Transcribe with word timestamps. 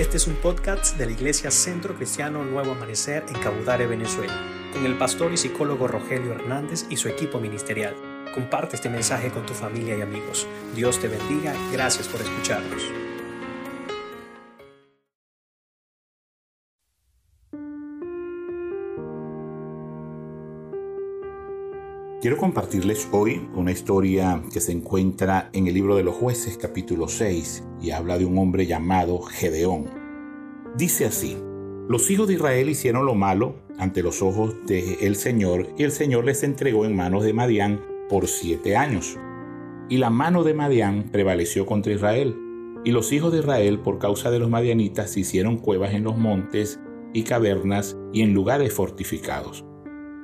Este 0.00 0.16
es 0.16 0.26
un 0.26 0.36
podcast 0.36 0.96
de 0.96 1.04
la 1.04 1.12
Iglesia 1.12 1.50
Centro 1.50 1.94
Cristiano 1.94 2.42
Nuevo 2.42 2.72
Amanecer 2.72 3.22
en 3.28 3.34
Cabudare, 3.34 3.86
Venezuela, 3.86 4.34
con 4.72 4.86
el 4.86 4.96
pastor 4.96 5.30
y 5.30 5.36
psicólogo 5.36 5.88
Rogelio 5.88 6.32
Hernández 6.32 6.86
y 6.88 6.96
su 6.96 7.08
equipo 7.08 7.38
ministerial. 7.38 7.94
Comparte 8.32 8.76
este 8.76 8.88
mensaje 8.88 9.30
con 9.30 9.44
tu 9.44 9.52
familia 9.52 9.98
y 9.98 10.00
amigos. 10.00 10.46
Dios 10.74 10.98
te 10.98 11.08
bendiga. 11.08 11.54
Gracias 11.70 12.08
por 12.08 12.22
escucharnos. 12.22 13.09
Quiero 22.20 22.36
compartirles 22.36 23.08
hoy 23.12 23.48
una 23.54 23.72
historia 23.72 24.42
que 24.52 24.60
se 24.60 24.72
encuentra 24.72 25.48
en 25.54 25.68
el 25.68 25.72
libro 25.72 25.96
de 25.96 26.02
los 26.02 26.14
jueces 26.14 26.58
capítulo 26.58 27.08
6 27.08 27.64
y 27.80 27.92
habla 27.92 28.18
de 28.18 28.26
un 28.26 28.36
hombre 28.36 28.66
llamado 28.66 29.22
Gedeón. 29.22 29.86
Dice 30.76 31.06
así, 31.06 31.38
los 31.88 32.10
hijos 32.10 32.28
de 32.28 32.34
Israel 32.34 32.68
hicieron 32.68 33.06
lo 33.06 33.14
malo 33.14 33.54
ante 33.78 34.02
los 34.02 34.20
ojos 34.20 34.54
del 34.66 34.98
el 35.00 35.16
Señor 35.16 35.68
y 35.78 35.84
el 35.84 35.92
Señor 35.92 36.26
les 36.26 36.42
entregó 36.42 36.84
en 36.84 36.94
manos 36.94 37.24
de 37.24 37.32
Madián 37.32 37.80
por 38.10 38.28
siete 38.28 38.76
años. 38.76 39.16
Y 39.88 39.96
la 39.96 40.10
mano 40.10 40.44
de 40.44 40.52
Madián 40.52 41.08
prevaleció 41.10 41.64
contra 41.64 41.94
Israel. 41.94 42.36
Y 42.84 42.90
los 42.90 43.12
hijos 43.12 43.32
de 43.32 43.38
Israel 43.38 43.78
por 43.78 43.98
causa 43.98 44.30
de 44.30 44.40
los 44.40 44.50
madianitas 44.50 45.16
hicieron 45.16 45.56
cuevas 45.56 45.94
en 45.94 46.04
los 46.04 46.18
montes 46.18 46.80
y 47.14 47.22
cavernas 47.22 47.96
y 48.12 48.20
en 48.20 48.34
lugares 48.34 48.74
fortificados 48.74 49.64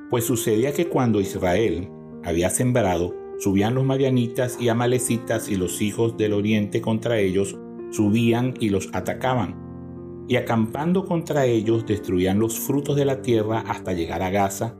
pues 0.09 0.25
sucedía 0.25 0.73
que 0.73 0.87
cuando 0.87 1.19
Israel 1.19 1.89
había 2.23 2.49
sembrado, 2.49 3.13
subían 3.39 3.75
los 3.75 3.85
madianitas 3.85 4.57
y 4.59 4.69
amalecitas 4.69 5.49
y 5.49 5.55
los 5.55 5.81
hijos 5.81 6.17
del 6.17 6.33
oriente 6.33 6.81
contra 6.81 7.19
ellos, 7.19 7.57
subían 7.91 8.53
y 8.59 8.69
los 8.69 8.89
atacaban. 8.93 10.25
Y 10.27 10.35
acampando 10.35 11.05
contra 11.05 11.45
ellos 11.45 11.85
destruían 11.85 12.39
los 12.39 12.59
frutos 12.59 12.95
de 12.95 13.05
la 13.05 13.21
tierra 13.21 13.59
hasta 13.67 13.93
llegar 13.93 14.21
a 14.21 14.29
Gaza, 14.29 14.77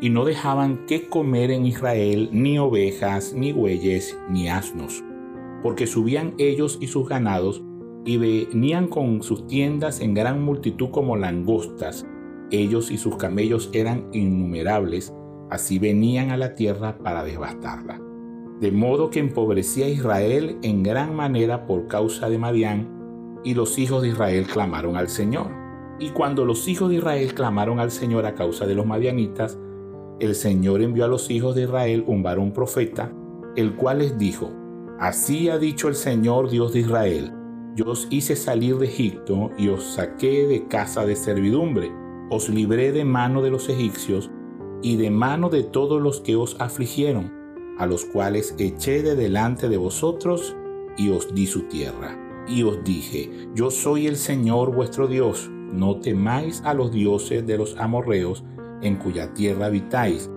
y 0.00 0.10
no 0.10 0.24
dejaban 0.24 0.86
que 0.86 1.08
comer 1.08 1.50
en 1.50 1.66
Israel 1.66 2.28
ni 2.32 2.58
ovejas, 2.58 3.32
ni 3.32 3.52
bueyes, 3.52 4.18
ni 4.28 4.48
asnos, 4.48 5.02
porque 5.62 5.86
subían 5.86 6.34
ellos 6.38 6.78
y 6.80 6.88
sus 6.88 7.08
ganados, 7.08 7.62
y 8.04 8.18
venían 8.18 8.88
con 8.88 9.22
sus 9.22 9.46
tiendas 9.46 10.00
en 10.00 10.14
gran 10.14 10.42
multitud 10.42 10.90
como 10.90 11.16
langostas, 11.16 12.06
ellos 12.60 12.90
y 12.90 12.98
sus 12.98 13.16
camellos 13.16 13.70
eran 13.72 14.08
innumerables, 14.12 15.14
así 15.50 15.78
venían 15.78 16.30
a 16.30 16.36
la 16.36 16.54
tierra 16.54 16.98
para 16.98 17.24
devastarla. 17.24 18.00
De 18.60 18.72
modo 18.72 19.10
que 19.10 19.20
empobrecía 19.20 19.88
Israel 19.88 20.58
en 20.62 20.82
gran 20.82 21.14
manera 21.14 21.66
por 21.66 21.86
causa 21.86 22.28
de 22.28 22.38
Madián, 22.38 22.90
y 23.44 23.54
los 23.54 23.78
hijos 23.78 24.02
de 24.02 24.08
Israel 24.08 24.46
clamaron 24.46 24.96
al 24.96 25.08
Señor. 25.08 25.50
Y 25.98 26.10
cuando 26.10 26.44
los 26.44 26.66
hijos 26.66 26.88
de 26.88 26.96
Israel 26.96 27.34
clamaron 27.34 27.78
al 27.78 27.90
Señor 27.90 28.26
a 28.26 28.34
causa 28.34 28.66
de 28.66 28.74
los 28.74 28.86
madianitas, 28.86 29.58
el 30.18 30.34
Señor 30.34 30.80
envió 30.80 31.04
a 31.04 31.08
los 31.08 31.30
hijos 31.30 31.54
de 31.54 31.62
Israel 31.62 32.04
un 32.06 32.22
varón 32.22 32.52
profeta, 32.52 33.12
el 33.56 33.74
cual 33.74 33.98
les 33.98 34.16
dijo, 34.16 34.50
Así 34.98 35.50
ha 35.50 35.58
dicho 35.58 35.88
el 35.88 35.94
Señor 35.94 36.48
Dios 36.48 36.72
de 36.72 36.80
Israel, 36.80 37.32
yo 37.74 37.86
os 37.86 38.06
hice 38.10 38.36
salir 38.36 38.76
de 38.78 38.86
Egipto 38.86 39.50
y 39.58 39.68
os 39.68 39.82
saqué 39.82 40.46
de 40.46 40.66
casa 40.68 41.04
de 41.04 41.16
servidumbre 41.16 41.92
os 42.30 42.48
libré 42.48 42.92
de 42.92 43.04
mano 43.04 43.42
de 43.42 43.50
los 43.50 43.68
egipcios 43.68 44.30
y 44.82 44.96
de 44.96 45.10
mano 45.10 45.48
de 45.48 45.62
todos 45.62 46.00
los 46.00 46.20
que 46.20 46.36
os 46.36 46.60
afligieron, 46.60 47.32
a 47.78 47.86
los 47.86 48.04
cuales 48.04 48.54
eché 48.58 49.02
de 49.02 49.14
delante 49.14 49.68
de 49.68 49.76
vosotros 49.76 50.56
y 50.96 51.10
os 51.10 51.34
di 51.34 51.46
su 51.46 51.62
tierra. 51.62 52.18
Y 52.46 52.62
os 52.62 52.84
dije, 52.84 53.30
yo 53.54 53.70
soy 53.70 54.06
el 54.06 54.16
Señor 54.16 54.74
vuestro 54.74 55.06
Dios, 55.06 55.50
no 55.72 56.00
temáis 56.00 56.62
a 56.64 56.74
los 56.74 56.92
dioses 56.92 57.46
de 57.46 57.56
los 57.56 57.76
amorreos 57.78 58.44
en 58.82 58.96
cuya 58.96 59.32
tierra 59.32 59.66
habitáis, 59.66 60.30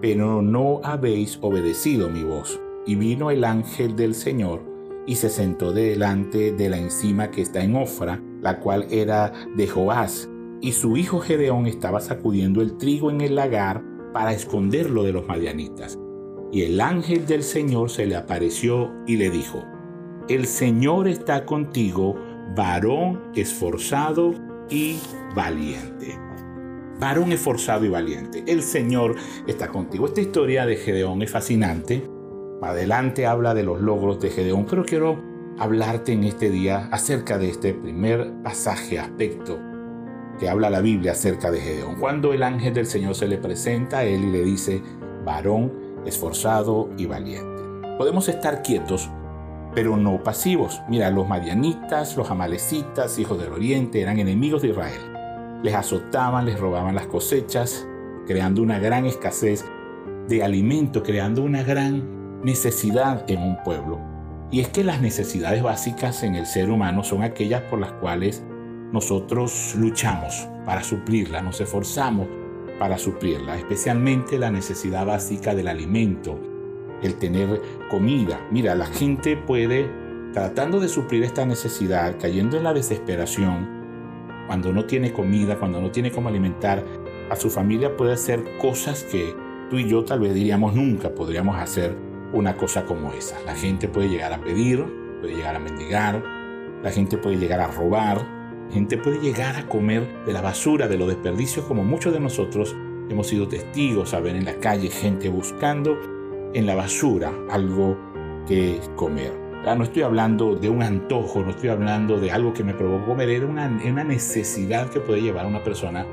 pero 0.00 0.42
no 0.42 0.80
habéis 0.84 1.38
obedecido 1.40 2.10
mi 2.10 2.22
voz. 2.22 2.60
Y 2.86 2.94
vino 2.94 3.30
el 3.30 3.44
ángel 3.44 3.96
del 3.96 4.14
Señor 4.14 4.62
y 5.06 5.16
se 5.16 5.30
sentó 5.30 5.72
delante 5.72 6.52
de 6.52 6.68
la 6.68 6.78
encima 6.78 7.30
que 7.30 7.42
está 7.42 7.62
en 7.62 7.76
Ofra, 7.76 8.20
la 8.42 8.60
cual 8.60 8.86
era 8.90 9.32
de 9.56 9.66
Joás, 9.66 10.28
y 10.60 10.72
su 10.72 10.96
hijo 10.96 11.20
Gedeón 11.20 11.66
estaba 11.66 12.00
sacudiendo 12.00 12.62
el 12.62 12.76
trigo 12.78 13.10
en 13.10 13.20
el 13.20 13.34
lagar 13.34 13.82
para 14.12 14.32
esconderlo 14.32 15.02
de 15.02 15.12
los 15.12 15.26
madianitas. 15.26 15.98
Y 16.52 16.62
el 16.62 16.80
ángel 16.80 17.26
del 17.26 17.42
Señor 17.42 17.90
se 17.90 18.06
le 18.06 18.16
apareció 18.16 18.92
y 19.06 19.16
le 19.16 19.30
dijo, 19.30 19.64
El 20.28 20.46
Señor 20.46 21.08
está 21.08 21.44
contigo, 21.44 22.16
varón 22.56 23.20
esforzado 23.34 24.32
y 24.70 24.98
valiente. 25.34 26.18
Varón 26.98 27.32
esforzado 27.32 27.84
y 27.84 27.90
valiente. 27.90 28.42
El 28.46 28.62
Señor 28.62 29.16
está 29.46 29.68
contigo. 29.68 30.06
Esta 30.06 30.22
historia 30.22 30.64
de 30.64 30.76
Gedeón 30.76 31.20
es 31.20 31.30
fascinante. 31.30 32.08
Adelante 32.62 33.26
habla 33.26 33.52
de 33.52 33.64
los 33.64 33.82
logros 33.82 34.18
de 34.18 34.30
Gedeón, 34.30 34.64
pero 34.64 34.84
quiero 34.84 35.22
hablarte 35.58 36.12
en 36.12 36.24
este 36.24 36.48
día 36.48 36.88
acerca 36.90 37.38
de 37.38 37.50
este 37.50 37.74
primer 37.74 38.32
pasaje, 38.42 38.98
aspecto 38.98 39.58
que 40.38 40.48
habla 40.48 40.70
la 40.70 40.80
Biblia 40.80 41.12
acerca 41.12 41.50
de 41.50 41.60
Gedeón. 41.60 41.96
Cuando 41.96 42.32
el 42.32 42.42
ángel 42.42 42.74
del 42.74 42.86
Señor 42.86 43.14
se 43.14 43.28
le 43.28 43.38
presenta 43.38 43.98
a 43.98 44.04
él 44.04 44.24
y 44.24 44.30
le 44.30 44.44
dice, 44.44 44.82
varón 45.24 45.72
esforzado 46.06 46.88
y 46.96 47.06
valiente. 47.06 47.62
Podemos 47.98 48.28
estar 48.28 48.62
quietos, 48.62 49.10
pero 49.74 49.96
no 49.96 50.22
pasivos. 50.22 50.80
Mira, 50.88 51.10
los 51.10 51.28
madianitas, 51.28 52.16
los 52.16 52.30
amalecitas, 52.30 53.18
hijos 53.18 53.38
del 53.38 53.52
oriente, 53.52 54.00
eran 54.00 54.18
enemigos 54.18 54.62
de 54.62 54.68
Israel. 54.68 55.60
Les 55.62 55.74
azotaban, 55.74 56.46
les 56.46 56.60
robaban 56.60 56.94
las 56.94 57.06
cosechas, 57.06 57.86
creando 58.26 58.62
una 58.62 58.78
gran 58.78 59.06
escasez 59.06 59.64
de 60.28 60.42
alimento, 60.42 61.02
creando 61.02 61.42
una 61.42 61.62
gran 61.62 62.42
necesidad 62.42 63.24
en 63.28 63.42
un 63.42 63.62
pueblo. 63.64 63.98
Y 64.50 64.60
es 64.60 64.68
que 64.68 64.84
las 64.84 65.00
necesidades 65.00 65.62
básicas 65.62 66.22
en 66.22 66.34
el 66.36 66.46
ser 66.46 66.70
humano 66.70 67.02
son 67.02 67.22
aquellas 67.22 67.62
por 67.62 67.80
las 67.80 67.92
cuales 67.92 68.44
nosotros 68.92 69.74
luchamos 69.76 70.48
para 70.64 70.82
suplirla, 70.82 71.42
nos 71.42 71.60
esforzamos 71.60 72.28
para 72.78 72.98
suplirla, 72.98 73.56
especialmente 73.56 74.38
la 74.38 74.50
necesidad 74.50 75.06
básica 75.06 75.54
del 75.54 75.68
alimento, 75.68 76.38
el 77.02 77.14
tener 77.16 77.60
comida. 77.90 78.40
Mira, 78.50 78.74
la 78.74 78.86
gente 78.86 79.36
puede, 79.36 79.90
tratando 80.32 80.80
de 80.80 80.88
suplir 80.88 81.22
esta 81.24 81.46
necesidad, 81.46 82.16
cayendo 82.20 82.56
en 82.56 82.64
la 82.64 82.74
desesperación, 82.74 83.76
cuando 84.46 84.72
no 84.72 84.84
tiene 84.84 85.12
comida, 85.12 85.58
cuando 85.58 85.80
no 85.80 85.90
tiene 85.90 86.12
cómo 86.12 86.28
alimentar 86.28 86.84
a 87.30 87.36
su 87.36 87.50
familia, 87.50 87.96
puede 87.96 88.12
hacer 88.12 88.44
cosas 88.60 89.04
que 89.04 89.34
tú 89.70 89.78
y 89.78 89.88
yo 89.88 90.04
tal 90.04 90.20
vez 90.20 90.34
diríamos 90.34 90.74
nunca 90.74 91.10
podríamos 91.10 91.56
hacer 91.56 91.96
una 92.32 92.56
cosa 92.56 92.84
como 92.84 93.12
esa. 93.12 93.36
La 93.44 93.54
gente 93.54 93.88
puede 93.88 94.08
llegar 94.08 94.32
a 94.32 94.40
pedir, 94.40 94.84
puede 95.20 95.34
llegar 95.34 95.56
a 95.56 95.58
mendigar, 95.58 96.22
la 96.82 96.90
gente 96.90 97.18
puede 97.18 97.36
llegar 97.36 97.60
a 97.60 97.66
robar, 97.66 98.35
gente 98.72 98.98
puede 98.98 99.20
llegar 99.20 99.56
a 99.56 99.66
comer 99.66 100.06
de 100.24 100.32
la 100.32 100.40
basura, 100.40 100.88
de 100.88 100.98
los 100.98 101.08
desperdicios, 101.08 101.64
como 101.66 101.84
muchos 101.84 102.12
de 102.12 102.20
nosotros 102.20 102.74
hemos 103.08 103.28
sido 103.28 103.46
testigos 103.48 104.14
a 104.14 104.20
ver 104.20 104.36
en 104.36 104.44
la 104.44 104.54
calle 104.54 104.90
gente 104.90 105.28
buscando 105.28 105.96
en 106.52 106.66
la 106.66 106.74
basura 106.74 107.32
algo 107.50 107.96
que 108.46 108.80
comer. 108.96 109.32
no 109.64 109.84
estoy 109.84 110.02
hablando 110.02 110.54
de 110.54 110.68
un 110.68 110.82
antojo, 110.82 111.42
no 111.42 111.50
estoy 111.50 111.70
hablando 111.70 112.18
de 112.18 112.30
algo 112.30 112.52
que 112.52 112.64
me 112.64 112.74
provocó 112.74 113.06
comer, 113.06 113.30
era 113.30 113.46
una 113.46 113.68
necesidad 114.04 114.88
que 114.90 115.00
puede 115.00 115.22
llevar 115.22 115.44
a 115.44 115.48
una 115.48 115.62
persona 115.62 116.06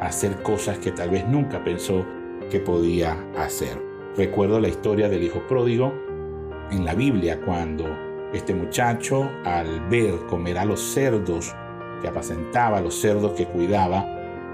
a 0.00 0.06
hacer 0.06 0.42
cosas 0.42 0.78
que 0.78 0.92
tal 0.92 1.10
vez 1.10 1.26
nunca 1.26 1.62
pensó 1.64 2.04
que 2.50 2.60
podía 2.60 3.16
hacer. 3.36 3.80
Recuerdo 4.16 4.60
la 4.60 4.68
historia 4.68 5.08
del 5.08 5.22
hijo 5.22 5.40
pródigo 5.46 5.92
en 6.70 6.84
la 6.84 6.94
Biblia 6.94 7.40
cuando 7.40 7.84
este 8.32 8.54
muchacho 8.54 9.30
al 9.44 9.88
ver 9.88 10.14
comer 10.28 10.58
a 10.58 10.64
los 10.64 10.80
cerdos 10.80 11.54
que 12.00 12.08
apacentaba 12.08 12.80
los 12.80 12.94
cerdos 13.00 13.32
que 13.32 13.46
cuidaba, 13.46 14.06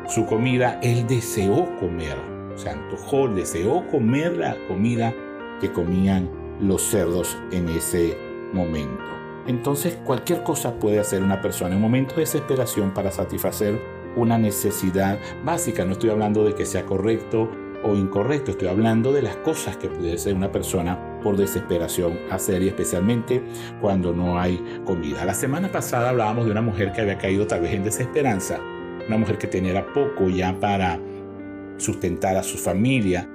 su 0.09 0.27
comida, 0.27 0.79
él 0.83 1.07
deseó 1.07 1.77
comer, 1.79 2.17
se 2.57 2.71
antojó, 2.71 3.29
deseó 3.29 3.87
comer 3.89 4.37
la 4.37 4.57
comida 4.69 5.15
que 5.61 5.73
comían 5.73 6.29
los 6.61 6.83
cerdos 6.83 7.37
en 7.51 7.69
ese 7.69 8.17
momento. 8.53 9.03
Entonces 9.47 9.97
cualquier 10.05 10.43
cosa 10.43 10.79
puede 10.79 11.01
hacer 11.01 11.23
una 11.23 11.41
persona 11.41 11.71
en 11.71 11.77
un 11.77 11.83
momento 11.83 12.15
de 12.15 12.23
desesperación 12.23 12.93
para 12.93 13.11
satisfacer 13.11 13.81
una 14.17 14.39
necesidad 14.39 15.19
básica. 15.45 15.85
No 15.85 15.93
estoy 15.93 16.11
hablando 16.11 16.45
de 16.45 16.55
que 16.55 16.67
sea 16.67 16.85
correcto 16.85 17.49
o 17.83 17.95
incorrecto, 17.95 18.53
estoy 18.53 18.69
hablando 18.69 19.13
de 19.13 19.23
las 19.23 19.37
cosas 19.37 19.77
que 19.77 19.89
puede 19.89 20.15
hacer 20.15 20.35
una 20.35 20.53
persona 20.53 21.12
por 21.23 21.37
desesperación 21.37 22.19
hacer 22.31 22.63
y 22.63 22.69
especialmente 22.69 23.43
cuando 23.81 24.13
no 24.13 24.39
hay 24.39 24.63
comida. 24.85 25.25
La 25.25 25.35
semana 25.35 25.71
pasada 25.71 26.11
hablábamos 26.11 26.47
de 26.47 26.53
una 26.53 26.63
mujer 26.63 26.93
que 26.93 27.01
había 27.01 27.19
caído 27.19 27.47
tal 27.47 27.61
vez 27.61 27.73
en 27.73 27.85
desesperanza, 27.85 28.61
una 29.07 29.19
mujer 29.19 29.39
que 29.39 29.47
tenía 29.47 29.87
poco 29.93 30.29
ya 30.29 30.59
para 30.59 31.01
sustentar 31.79 32.37
a 32.37 32.43
su 32.43 32.59
familia 32.59 33.29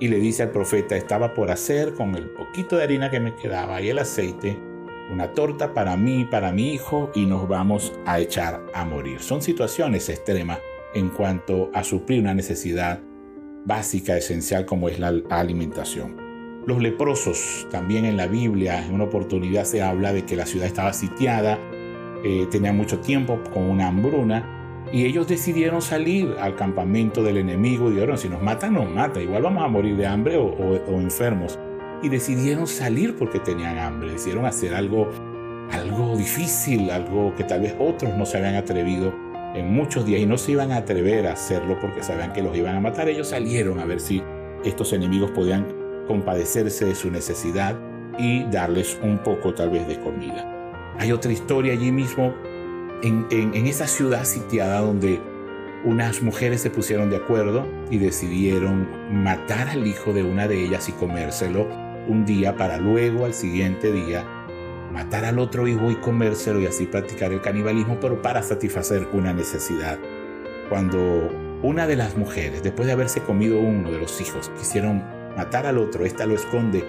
y 0.00 0.08
le 0.08 0.18
dice 0.18 0.42
al 0.42 0.50
profeta, 0.50 0.96
estaba 0.96 1.34
por 1.34 1.50
hacer 1.50 1.94
con 1.94 2.14
el 2.14 2.28
poquito 2.30 2.76
de 2.76 2.82
harina 2.82 3.10
que 3.10 3.20
me 3.20 3.34
quedaba 3.36 3.80
y 3.80 3.88
el 3.90 3.98
aceite 3.98 4.58
una 5.10 5.32
torta 5.32 5.74
para 5.74 5.96
mí, 5.96 6.24
para 6.24 6.52
mi 6.52 6.72
hijo 6.72 7.10
y 7.14 7.26
nos 7.26 7.48
vamos 7.48 7.92
a 8.06 8.20
echar 8.20 8.62
a 8.74 8.84
morir. 8.84 9.20
Son 9.20 9.42
situaciones 9.42 10.08
extremas 10.08 10.58
en 10.94 11.10
cuanto 11.10 11.70
a 11.74 11.84
suplir 11.84 12.20
una 12.20 12.34
necesidad 12.34 13.00
básica, 13.64 14.16
esencial 14.16 14.64
como 14.64 14.88
es 14.88 14.98
la 14.98 15.12
alimentación. 15.30 16.23
Los 16.66 16.80
leprosos, 16.80 17.66
también 17.70 18.06
en 18.06 18.16
la 18.16 18.26
Biblia, 18.26 18.86
en 18.86 18.94
una 18.94 19.04
oportunidad 19.04 19.64
se 19.64 19.82
habla 19.82 20.14
de 20.14 20.24
que 20.24 20.34
la 20.34 20.46
ciudad 20.46 20.66
estaba 20.66 20.94
sitiada, 20.94 21.58
eh, 22.24 22.46
tenía 22.50 22.72
mucho 22.72 23.00
tiempo 23.00 23.38
con 23.52 23.64
una 23.64 23.88
hambruna 23.88 24.86
y 24.90 25.04
ellos 25.04 25.28
decidieron 25.28 25.82
salir 25.82 26.34
al 26.40 26.56
campamento 26.56 27.22
del 27.22 27.36
enemigo 27.36 27.90
y 27.90 27.94
dijeron, 27.94 28.16
si 28.16 28.30
nos 28.30 28.40
matan, 28.40 28.72
nos 28.72 28.88
matan, 28.88 29.22
igual 29.22 29.42
vamos 29.42 29.62
a 29.62 29.68
morir 29.68 29.94
de 29.96 30.06
hambre 30.06 30.38
o, 30.38 30.46
o 30.46 31.00
enfermos. 31.00 31.58
Y 32.02 32.08
decidieron 32.08 32.66
salir 32.66 33.14
porque 33.16 33.40
tenían 33.40 33.78
hambre, 33.78 34.12
decidieron 34.12 34.46
hacer 34.46 34.74
algo, 34.74 35.10
algo 35.70 36.16
difícil, 36.16 36.90
algo 36.90 37.34
que 37.34 37.44
tal 37.44 37.60
vez 37.60 37.74
otros 37.78 38.16
no 38.16 38.24
se 38.24 38.38
habían 38.38 38.54
atrevido 38.54 39.12
en 39.54 39.70
muchos 39.70 40.06
días 40.06 40.22
y 40.22 40.26
no 40.26 40.38
se 40.38 40.52
iban 40.52 40.72
a 40.72 40.78
atrever 40.78 41.26
a 41.26 41.34
hacerlo 41.34 41.78
porque 41.78 42.02
sabían 42.02 42.32
que 42.32 42.42
los 42.42 42.56
iban 42.56 42.74
a 42.74 42.80
matar. 42.80 43.08
Ellos 43.10 43.28
salieron 43.28 43.80
a 43.80 43.84
ver 43.84 44.00
si 44.00 44.22
estos 44.64 44.94
enemigos 44.94 45.30
podían 45.30 45.83
compadecerse 46.06 46.84
de 46.84 46.94
su 46.94 47.10
necesidad 47.10 47.76
y 48.18 48.44
darles 48.44 48.98
un 49.02 49.18
poco 49.18 49.54
tal 49.54 49.70
vez 49.70 49.86
de 49.88 50.00
comida. 50.00 50.50
Hay 50.98 51.12
otra 51.12 51.32
historia 51.32 51.72
allí 51.72 51.90
mismo 51.90 52.34
en, 53.02 53.26
en, 53.30 53.66
esa 53.66 53.86
ciudad 53.86 54.24
sitiada 54.24 54.80
donde 54.80 55.20
unas 55.84 56.22
mujeres 56.22 56.60
se 56.62 56.70
pusieron 56.70 57.10
de 57.10 57.16
acuerdo 57.16 57.66
y 57.90 57.98
decidieron 57.98 58.88
matar 59.22 59.68
al 59.68 59.86
hijo 59.86 60.12
de 60.12 60.22
una 60.22 60.48
de 60.48 60.64
ellas 60.64 60.88
y 60.88 60.92
comérselo 60.92 61.66
un 62.06 62.24
día 62.24 62.56
para 62.56 62.78
luego 62.78 63.24
al 63.24 63.34
siguiente 63.34 63.92
día 63.92 64.24
matar 64.94 65.24
al 65.24 65.40
otro 65.40 65.66
hijo 65.66 65.90
y 65.90 65.96
comérselo 65.96 66.60
y 66.60 66.66
así 66.66 66.86
practicar 66.86 67.32
el 67.32 67.40
canibalismo, 67.40 67.98
pero 68.00 68.22
para 68.22 68.42
satisfacer 68.42 69.08
una 69.12 69.32
necesidad. 69.32 69.98
Cuando 70.68 71.30
una 71.62 71.88
de 71.88 71.96
las 71.96 72.16
mujeres, 72.16 72.62
después 72.62 72.86
de 72.86 72.92
haberse 72.92 73.20
comido 73.20 73.58
uno 73.58 73.90
de 73.90 73.98
los 73.98 74.20
hijos, 74.20 74.52
quisieron 74.56 75.02
matar 75.36 75.66
al 75.66 75.78
otro, 75.78 76.04
esta 76.04 76.26
lo 76.26 76.34
esconde 76.34 76.84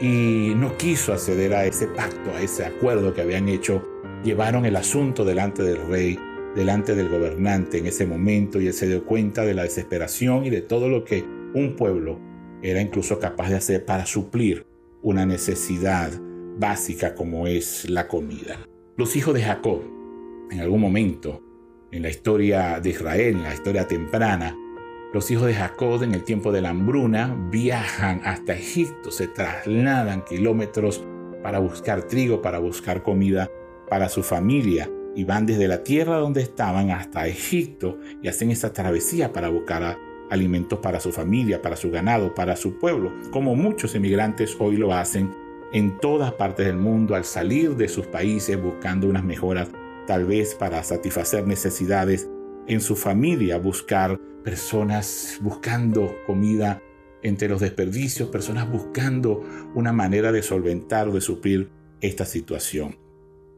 y 0.00 0.52
no 0.56 0.76
quiso 0.76 1.12
acceder 1.12 1.54
a 1.54 1.64
ese 1.64 1.86
pacto, 1.88 2.30
a 2.30 2.42
ese 2.42 2.64
acuerdo 2.64 3.14
que 3.14 3.22
habían 3.22 3.48
hecho, 3.48 3.82
llevaron 4.22 4.66
el 4.66 4.76
asunto 4.76 5.24
delante 5.24 5.62
del 5.62 5.86
rey, 5.86 6.18
delante 6.54 6.94
del 6.94 7.08
gobernante 7.08 7.78
en 7.78 7.86
ese 7.86 8.06
momento 8.06 8.60
y 8.60 8.66
él 8.66 8.72
se 8.72 8.88
dio 8.88 9.04
cuenta 9.04 9.44
de 9.44 9.54
la 9.54 9.62
desesperación 9.62 10.44
y 10.44 10.50
de 10.50 10.62
todo 10.62 10.88
lo 10.88 11.04
que 11.04 11.24
un 11.54 11.76
pueblo 11.76 12.18
era 12.62 12.80
incluso 12.80 13.18
capaz 13.18 13.50
de 13.50 13.56
hacer 13.56 13.84
para 13.84 14.06
suplir 14.06 14.66
una 15.02 15.24
necesidad 15.24 16.10
básica 16.58 17.14
como 17.14 17.46
es 17.46 17.88
la 17.88 18.08
comida. 18.08 18.58
Los 18.96 19.14
hijos 19.16 19.34
de 19.34 19.42
Jacob, 19.42 19.82
en 20.50 20.60
algún 20.60 20.80
momento, 20.80 21.42
en 21.92 22.02
la 22.02 22.08
historia 22.08 22.80
de 22.80 22.90
Israel, 22.90 23.36
en 23.36 23.42
la 23.42 23.54
historia 23.54 23.86
temprana, 23.86 24.56
los 25.16 25.30
hijos 25.30 25.46
de 25.46 25.54
Jacob 25.54 26.02
en 26.02 26.12
el 26.12 26.24
tiempo 26.24 26.52
de 26.52 26.60
la 26.60 26.68
hambruna 26.68 27.34
viajan 27.50 28.20
hasta 28.22 28.52
Egipto, 28.52 29.10
se 29.10 29.26
trasladan 29.26 30.22
kilómetros 30.26 31.02
para 31.42 31.58
buscar 31.58 32.02
trigo, 32.02 32.42
para 32.42 32.58
buscar 32.58 33.02
comida 33.02 33.50
para 33.88 34.10
su 34.10 34.22
familia 34.22 34.90
y 35.14 35.24
van 35.24 35.46
desde 35.46 35.68
la 35.68 35.82
tierra 35.82 36.18
donde 36.18 36.42
estaban 36.42 36.90
hasta 36.90 37.26
Egipto 37.26 37.98
y 38.20 38.28
hacen 38.28 38.50
esa 38.50 38.74
travesía 38.74 39.32
para 39.32 39.48
buscar 39.48 39.96
alimentos 40.28 40.80
para 40.80 41.00
su 41.00 41.10
familia, 41.12 41.62
para 41.62 41.76
su 41.76 41.90
ganado, 41.90 42.34
para 42.34 42.54
su 42.54 42.78
pueblo, 42.78 43.10
como 43.30 43.56
muchos 43.56 43.94
emigrantes 43.94 44.54
hoy 44.58 44.76
lo 44.76 44.92
hacen 44.92 45.34
en 45.72 45.98
todas 45.98 46.34
partes 46.34 46.66
del 46.66 46.76
mundo 46.76 47.14
al 47.14 47.24
salir 47.24 47.74
de 47.74 47.88
sus 47.88 48.06
países 48.06 48.62
buscando 48.62 49.08
unas 49.08 49.24
mejoras, 49.24 49.70
tal 50.06 50.26
vez 50.26 50.54
para 50.54 50.82
satisfacer 50.82 51.46
necesidades 51.46 52.28
en 52.66 52.82
su 52.82 52.96
familia, 52.96 53.56
buscar 53.56 54.20
personas 54.46 55.40
buscando 55.42 56.18
comida 56.24 56.80
entre 57.24 57.48
los 57.48 57.60
desperdicios, 57.60 58.28
personas 58.28 58.70
buscando 58.70 59.42
una 59.74 59.92
manera 59.92 60.30
de 60.30 60.40
solventar 60.40 61.08
o 61.08 61.12
de 61.12 61.20
suplir 61.20 61.68
esta 62.00 62.24
situación. 62.24 62.96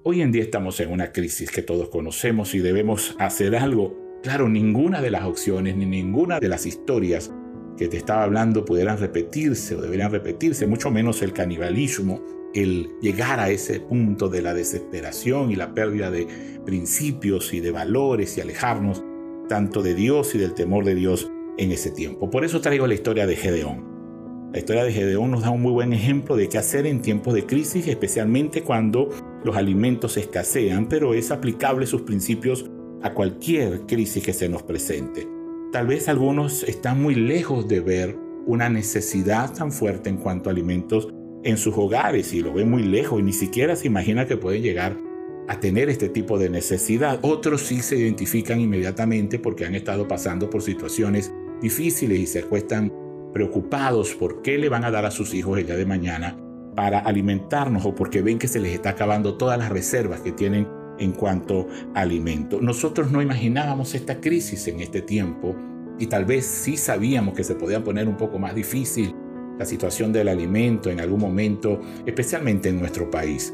Hoy 0.03 0.23
en 0.23 0.33
día 0.33 0.43
estamos 0.43 0.81
en 0.81 0.91
una 0.91 1.13
crisis 1.13 1.51
que 1.51 1.61
todos 1.61 1.91
conocemos 1.91 2.55
y 2.55 2.61
debemos 2.61 3.15
hacer 3.19 3.55
algo. 3.55 4.19
Claro, 4.23 4.49
ninguna 4.49 5.03
de 5.03 5.11
las 5.11 5.25
opciones 5.25 5.77
ni 5.77 5.85
ninguna 5.85 6.41
de 6.41 6.49
las 6.49 6.65
historias 6.65 7.31
que 7.77 7.89
te 7.89 7.99
estaba 7.99 8.23
hablando 8.23 8.65
pudieran 8.65 8.97
repetirse 8.97 9.75
o 9.75 9.83
deberían 9.83 10.11
repetirse, 10.11 10.67
mucho 10.67 10.91
menos 10.91 11.21
el 11.21 11.35
canibalismo, 11.35 12.23
el 12.55 12.89
llegar 13.03 13.41
a 13.41 13.51
ese 13.51 13.81
punto 13.81 14.31
de 14.31 14.41
la 14.41 14.55
desesperación 14.55 15.51
y 15.51 15.57
la 15.57 15.75
pérdida 15.75 16.11
de 16.11 16.27
principios 16.65 17.53
y 17.53 17.61
de 17.61 17.73
valores 17.73 18.39
y 18.39 18.41
alejarnos 18.41 19.05
tanto 19.49 19.83
de 19.83 19.95
Dios 19.95 20.35
y 20.35 20.39
del 20.39 20.55
temor 20.55 20.85
de 20.85 20.95
Dios 20.95 21.31
en 21.57 21.73
ese 21.73 21.91
tiempo. 21.91 22.31
Por 22.31 22.45
eso 22.45 22.61
traigo 22.61 22.87
la 22.87 22.95
historia 22.95 23.27
de 23.27 23.37
Gedeón. 23.37 23.89
La 24.53 24.61
historia 24.61 24.85
de 24.85 24.93
Gedeón 24.93 25.31
nos 25.31 25.43
da 25.43 25.51
un 25.51 25.61
muy 25.61 25.73
buen 25.73 25.93
ejemplo 25.93 26.37
de 26.37 26.49
qué 26.49 26.59
hacer 26.59 26.87
en 26.87 27.03
tiempos 27.03 27.35
de 27.35 27.45
crisis, 27.45 27.87
especialmente 27.87 28.63
cuando 28.63 29.11
los 29.45 29.57
alimentos 29.57 30.17
escasean, 30.17 30.89
pero 30.89 31.13
es 31.13 31.31
aplicable 31.31 31.87
sus 31.87 32.03
principios 32.03 32.71
a 33.03 33.13
cualquier 33.13 33.83
crisis 33.83 34.23
que 34.23 34.33
se 34.33 34.49
nos 34.49 34.63
presente. 34.63 35.29
Tal 35.73 35.87
vez 35.87 36.09
algunos 36.09 36.63
están 36.63 37.03
muy 37.03 37.15
lejos 37.15 37.69
de 37.69 37.81
ver 37.81 38.17
una 38.47 38.71
necesidad 38.71 39.53
tan 39.53 39.71
fuerte 39.71 40.09
en 40.09 40.17
cuanto 40.17 40.49
a 40.49 40.53
alimentos 40.53 41.09
en 41.45 41.59
sus 41.59 41.77
hogares 41.77 42.33
y 42.33 42.41
lo 42.41 42.55
ven 42.55 42.71
muy 42.71 42.83
lejos 42.83 43.21
y 43.21 43.23
ni 43.23 43.33
siquiera 43.33 43.77
se 43.77 43.87
imagina 43.87 44.27
que 44.27 44.39
pueden 44.39 44.63
llegar 44.63 44.97
a 45.49 45.61
tener 45.61 45.89
este 45.89 46.09
tipo 46.09 46.39
de 46.39 46.51
necesidad. 46.51 47.19
Otros 47.23 47.63
sí 47.63 47.81
se 47.81 47.97
identifican 47.97 48.61
inmediatamente 48.61 49.39
porque 49.39 49.65
han 49.65 49.75
estado 49.75 50.07
pasando 50.07 50.51
por 50.51 50.63
situaciones 50.63 51.33
difíciles 51.61 52.19
y 52.19 52.27
se 52.27 52.41
acuestan 52.41 52.93
preocupados 53.33 54.15
por 54.15 54.43
qué 54.43 54.59
le 54.59 54.69
van 54.69 54.85
a 54.85 54.91
dar 54.91 55.07
a 55.07 55.11
sus 55.11 55.35
hijos 55.35 55.59
el 55.59 55.67
día 55.67 55.77
de 55.77 55.87
mañana 55.87 56.39
para 56.77 57.01
alimentarnos 57.01 57.85
o 57.85 57.95
porque 57.95 58.23
ven 58.23 58.39
que 58.39 58.47
se 58.47 58.61
les 58.61 58.73
está 58.73 58.91
acabando 58.91 59.37
todas 59.37 59.59
las 59.59 59.71
reservas 59.71 60.21
que 60.21 60.33
tienen 60.33 60.69
en 60.99 61.13
cuanto 61.13 61.67
alimento. 61.95 62.61
Nosotros 62.61 63.11
no 63.11 63.23
imaginábamos 63.23 63.95
esta 63.95 64.21
crisis 64.21 64.69
en 64.69 64.81
este 64.81 65.03
tiempo 65.03 65.57
y 65.99 66.07
tal 66.07 66.25
vez 66.25 66.47
sí 66.47 66.77
sabíamos 66.77 67.35
que 67.35 67.45
se 67.45 67.55
podía 67.55 67.83
poner 67.83 68.07
un 68.07 68.17
poco 68.17 68.39
más 68.39 68.55
difícil 68.55 69.15
la 69.59 69.65
situación 69.65 70.13
del 70.13 70.29
alimento 70.29 70.91
en 70.91 71.01
algún 71.01 71.21
momento, 71.21 71.81
especialmente 72.07 72.69
en 72.69 72.79
nuestro 72.79 73.11
país. 73.11 73.53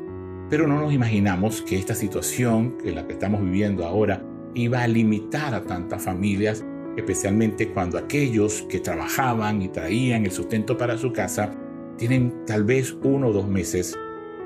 Pero 0.50 0.66
no 0.66 0.80
nos 0.80 0.92
imaginamos 0.92 1.62
que 1.62 1.78
esta 1.78 1.94
situación, 1.94 2.76
que 2.78 2.92
la 2.92 3.06
que 3.06 3.14
estamos 3.14 3.42
viviendo 3.42 3.84
ahora, 3.84 4.22
iba 4.54 4.82
a 4.82 4.88
limitar 4.88 5.54
a 5.54 5.64
tantas 5.64 6.02
familias, 6.02 6.64
especialmente 6.96 7.70
cuando 7.70 7.98
aquellos 7.98 8.62
que 8.68 8.78
trabajaban 8.78 9.62
y 9.62 9.68
traían 9.68 10.24
el 10.24 10.32
sustento 10.32 10.76
para 10.76 10.98
su 10.98 11.12
casa 11.12 11.50
tienen 11.96 12.44
tal 12.46 12.64
vez 12.64 12.96
uno 13.02 13.28
o 13.28 13.32
dos 13.32 13.48
meses 13.48 13.96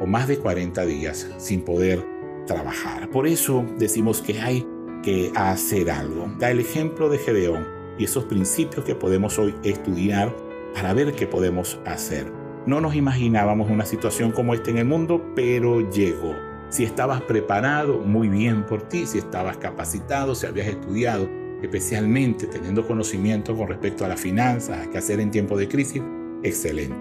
o 0.00 0.06
más 0.06 0.28
de 0.28 0.38
40 0.38 0.84
días 0.86 1.28
sin 1.38 1.62
poder 1.62 2.04
trabajar. 2.46 3.10
Por 3.10 3.26
eso 3.26 3.66
decimos 3.78 4.22
que 4.22 4.40
hay 4.40 4.66
que 5.02 5.30
hacer 5.34 5.90
algo. 5.90 6.30
Da 6.38 6.50
el 6.50 6.60
ejemplo 6.60 7.08
de 7.08 7.18
Gedeón 7.18 7.66
y 7.98 8.04
esos 8.04 8.24
principios 8.24 8.84
que 8.84 8.94
podemos 8.94 9.38
hoy 9.38 9.54
estudiar 9.64 10.34
para 10.74 10.94
ver 10.94 11.12
qué 11.12 11.26
podemos 11.26 11.78
hacer. 11.84 12.30
No 12.68 12.82
nos 12.82 12.94
imaginábamos 12.94 13.70
una 13.70 13.86
situación 13.86 14.30
como 14.30 14.52
esta 14.52 14.68
en 14.68 14.76
el 14.76 14.84
mundo, 14.84 15.32
pero 15.34 15.90
llegó. 15.90 16.34
Si 16.68 16.84
estabas 16.84 17.22
preparado, 17.22 18.00
muy 18.00 18.28
bien 18.28 18.66
por 18.66 18.82
ti. 18.82 19.06
Si 19.06 19.16
estabas 19.16 19.56
capacitado, 19.56 20.34
si 20.34 20.44
habías 20.44 20.66
estudiado, 20.66 21.26
especialmente 21.62 22.46
teniendo 22.46 22.86
conocimiento 22.86 23.56
con 23.56 23.68
respecto 23.68 24.04
a 24.04 24.08
las 24.08 24.20
finanzas, 24.20 24.86
a 24.86 24.90
qué 24.90 24.98
hacer 24.98 25.18
en 25.18 25.30
tiempo 25.30 25.56
de 25.56 25.66
crisis, 25.66 26.02
excelente. 26.42 26.94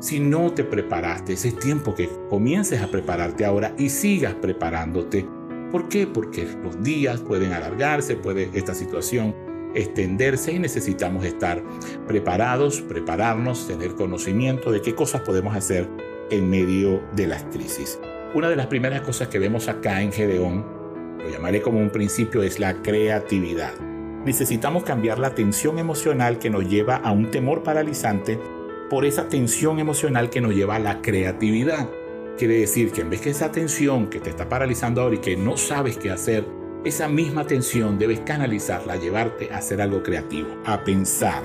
Si 0.00 0.18
no 0.18 0.50
te 0.50 0.64
preparaste, 0.64 1.34
es 1.34 1.58
tiempo 1.58 1.94
que 1.94 2.08
comiences 2.30 2.80
a 2.80 2.90
prepararte 2.90 3.44
ahora 3.44 3.74
y 3.76 3.90
sigas 3.90 4.32
preparándote. 4.36 5.28
¿Por 5.70 5.90
qué? 5.90 6.06
Porque 6.06 6.48
los 6.64 6.82
días 6.82 7.20
pueden 7.20 7.52
alargarse, 7.52 8.16
puede 8.16 8.48
esta 8.54 8.72
situación 8.72 9.34
extenderse 9.74 10.52
y 10.52 10.58
necesitamos 10.58 11.24
estar 11.24 11.62
preparados, 12.06 12.80
prepararnos, 12.80 13.66
tener 13.66 13.94
conocimiento 13.94 14.70
de 14.70 14.82
qué 14.82 14.94
cosas 14.94 15.22
podemos 15.22 15.54
hacer 15.54 15.88
en 16.30 16.48
medio 16.48 17.02
de 17.14 17.26
las 17.26 17.44
crisis. 17.44 17.98
Una 18.34 18.48
de 18.48 18.56
las 18.56 18.66
primeras 18.66 19.02
cosas 19.02 19.28
que 19.28 19.38
vemos 19.38 19.68
acá 19.68 20.00
en 20.00 20.12
Gedeón, 20.12 20.64
lo 21.18 21.30
llamaré 21.30 21.60
como 21.60 21.78
un 21.78 21.90
principio, 21.90 22.42
es 22.42 22.58
la 22.58 22.82
creatividad. 22.82 23.74
Necesitamos 24.24 24.84
cambiar 24.84 25.18
la 25.18 25.34
tensión 25.34 25.78
emocional 25.78 26.38
que 26.38 26.48
nos 26.48 26.68
lleva 26.68 26.96
a 26.96 27.12
un 27.12 27.30
temor 27.30 27.62
paralizante 27.62 28.38
por 28.88 29.04
esa 29.04 29.28
tensión 29.28 29.78
emocional 29.78 30.30
que 30.30 30.40
nos 30.40 30.54
lleva 30.54 30.76
a 30.76 30.78
la 30.78 31.02
creatividad. 31.02 31.88
Quiere 32.38 32.58
decir 32.58 32.92
que 32.92 33.02
en 33.02 33.10
vez 33.10 33.20
que 33.20 33.30
esa 33.30 33.52
tensión 33.52 34.08
que 34.08 34.20
te 34.20 34.30
está 34.30 34.48
paralizando 34.48 35.02
ahora 35.02 35.16
y 35.16 35.18
que 35.18 35.36
no 35.36 35.56
sabes 35.56 35.98
qué 35.98 36.10
hacer, 36.10 36.46
esa 36.84 37.08
misma 37.08 37.46
tensión 37.46 37.98
debes 37.98 38.20
canalizarla, 38.20 38.96
llevarte 38.96 39.52
a 39.52 39.58
hacer 39.58 39.80
algo 39.80 40.02
creativo, 40.02 40.48
a 40.64 40.84
pensar, 40.84 41.42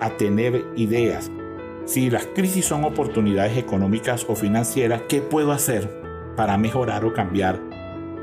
a 0.00 0.10
tener 0.16 0.64
ideas. 0.76 1.30
Si 1.84 2.10
las 2.10 2.26
crisis 2.26 2.66
son 2.66 2.84
oportunidades 2.84 3.56
económicas 3.56 4.26
o 4.28 4.34
financieras, 4.34 5.02
¿qué 5.08 5.20
puedo 5.20 5.52
hacer? 5.52 6.04
para 6.36 6.56
mejorar 6.58 7.04
o 7.04 7.12
cambiar 7.12 7.60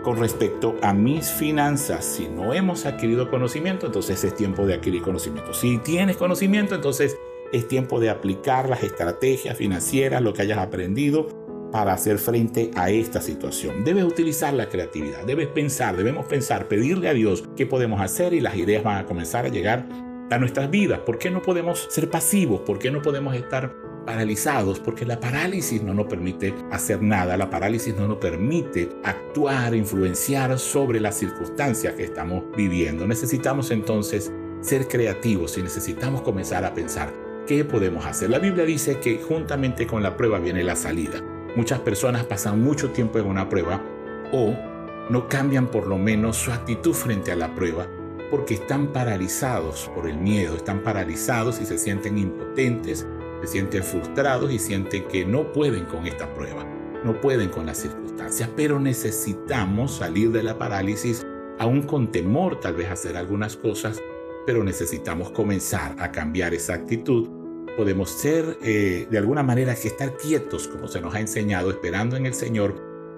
con 0.04 0.18
respecto 0.18 0.76
a 0.82 0.94
mis 0.94 1.30
finanzas. 1.32 2.06
Si 2.06 2.28
no 2.28 2.54
hemos 2.54 2.86
adquirido 2.86 3.30
conocimiento, 3.30 3.86
entonces 3.86 4.24
es 4.24 4.36
tiempo 4.36 4.66
de 4.66 4.74
adquirir 4.74 5.02
conocimiento. 5.02 5.54
Si 5.54 5.78
tienes 5.78 6.18
conocimiento, 6.18 6.76
entonces 6.76 7.18
es 7.52 7.68
tiempo 7.68 8.00
de 8.00 8.10
aplicar 8.10 8.70
las 8.70 8.84
estrategias 8.84 9.58
financieras, 9.58 10.22
lo 10.22 10.34
que 10.34 10.42
hayas 10.42 10.58
aprendido 10.58 11.28
para 11.72 11.94
hacer 11.94 12.18
frente 12.18 12.72
a 12.76 12.90
esta 12.90 13.22
situación. 13.22 13.84
Debes 13.84 14.04
utilizar 14.04 14.54
la 14.54 14.70
creatividad, 14.70 15.26
debes 15.26 15.48
pensar, 15.48 15.96
debemos 15.96 16.26
pensar, 16.26 16.68
pedirle 16.68 17.10
a 17.10 17.14
Dios 17.14 17.44
qué 17.56 17.66
podemos 17.66 18.02
hacer 18.02 18.34
y 18.34 18.42
las 18.42 18.56
ideas 18.56 18.84
van 18.84 18.98
a 18.98 19.06
comenzar 19.06 19.46
a 19.46 19.50
llegar 19.50 19.88
a 20.30 20.38
nuestras 20.38 20.70
vidas. 20.70 21.00
¿Por 21.00 21.18
qué 21.18 21.30
no 21.30 21.42
podemos 21.42 21.88
ser 21.90 22.10
pasivos? 22.10 22.62
¿Por 22.62 22.80
qué 22.80 22.92
no 22.92 23.02
podemos 23.02 23.36
estar 23.36 23.74
paralizados? 24.06 24.80
Porque 24.80 25.06
la 25.06 25.20
parálisis 25.20 25.82
no 25.84 25.94
nos 25.94 26.08
permite 26.08 26.54
hacer 26.72 27.02
nada, 27.02 27.38
la 27.38 27.50
parálisis 27.50 27.96
no 27.96 28.08
nos 28.08 28.18
permite 28.18 28.90
actuar, 29.04 29.76
influenciar 29.76 30.58
sobre 30.60 31.00
las 31.00 31.18
circunstancias 31.18 31.94
que 31.96 32.04
estamos 32.04 32.44
viviendo. 32.56 33.08
Necesitamos 33.08 33.72
entonces 33.72 34.32
ser 34.62 34.88
creativos 34.88 35.58
y 35.58 35.64
necesitamos 35.64 36.22
comenzar 36.22 36.66
a 36.66 36.74
pensar 36.74 37.12
qué 37.48 37.66
podemos 37.66 38.06
hacer. 38.06 38.30
La 38.30 38.40
Biblia 38.40 38.66
dice 38.66 39.00
que 39.00 39.18
juntamente 39.18 39.88
con 39.88 40.04
la 40.04 40.16
prueba 40.16 40.40
viene 40.40 40.64
la 40.64 40.76
salida. 40.76 41.22
Muchas 41.56 41.80
personas 41.80 42.24
pasan 42.24 42.64
mucho 42.64 42.92
tiempo 42.92 43.20
en 43.20 43.26
una 43.26 43.50
prueba 43.50 43.82
o 44.32 44.56
no 45.10 45.28
cambian 45.28 45.68
por 45.68 45.88
lo 45.88 45.98
menos 45.98 46.38
su 46.38 46.52
actitud 46.52 46.94
frente 46.94 47.32
a 47.32 47.36
la 47.36 47.54
prueba 47.54 47.88
porque 48.32 48.54
están 48.54 48.88
paralizados 48.94 49.92
por 49.94 50.08
el 50.08 50.18
miedo, 50.18 50.56
están 50.56 50.82
paralizados 50.82 51.60
y 51.60 51.66
se 51.66 51.78
sienten 51.78 52.18
impotentes, 52.18 53.06
se 53.42 53.48
sienten 53.48 53.84
frustrados 53.84 54.50
y 54.54 54.58
sienten 54.58 55.04
que 55.10 55.26
no 55.26 55.52
pueden 55.52 55.84
con 55.84 56.08
esta 56.08 56.34
prueba, 56.34 56.66
no 57.04 57.20
pueden 57.20 57.50
con 57.50 57.66
las 57.66 57.80
circunstancias, 57.80 58.50
pero 58.56 58.80
necesitamos 58.80 59.98
salir 59.98 60.32
de 60.32 60.44
la 60.44 60.58
parálisis, 60.58 61.28
aún 61.60 61.82
con 61.82 62.14
temor 62.14 62.62
tal 62.62 62.76
vez 62.76 62.90
hacer 62.90 63.18
algunas 63.18 63.58
cosas, 63.58 64.02
pero 64.46 64.64
necesitamos 64.64 65.32
comenzar 65.32 65.98
a 66.00 66.14
cambiar 66.14 66.54
esa 66.54 66.76
actitud. 66.76 67.41
Podemos 67.78 68.10
ser 68.10 68.58
eh, 68.64 69.08
de 69.10 69.18
alguna 69.18 69.44
manera 69.44 69.76
que 69.76 69.88
estar 69.88 70.18
quietos, 70.18 70.68
como 70.68 70.88
se 70.88 71.02
nos 71.02 71.16
ha 71.16 71.20
enseñado, 71.20 71.70
esperando 71.70 72.16
en 72.16 72.26
el 72.26 72.34
Señor, 72.34 72.76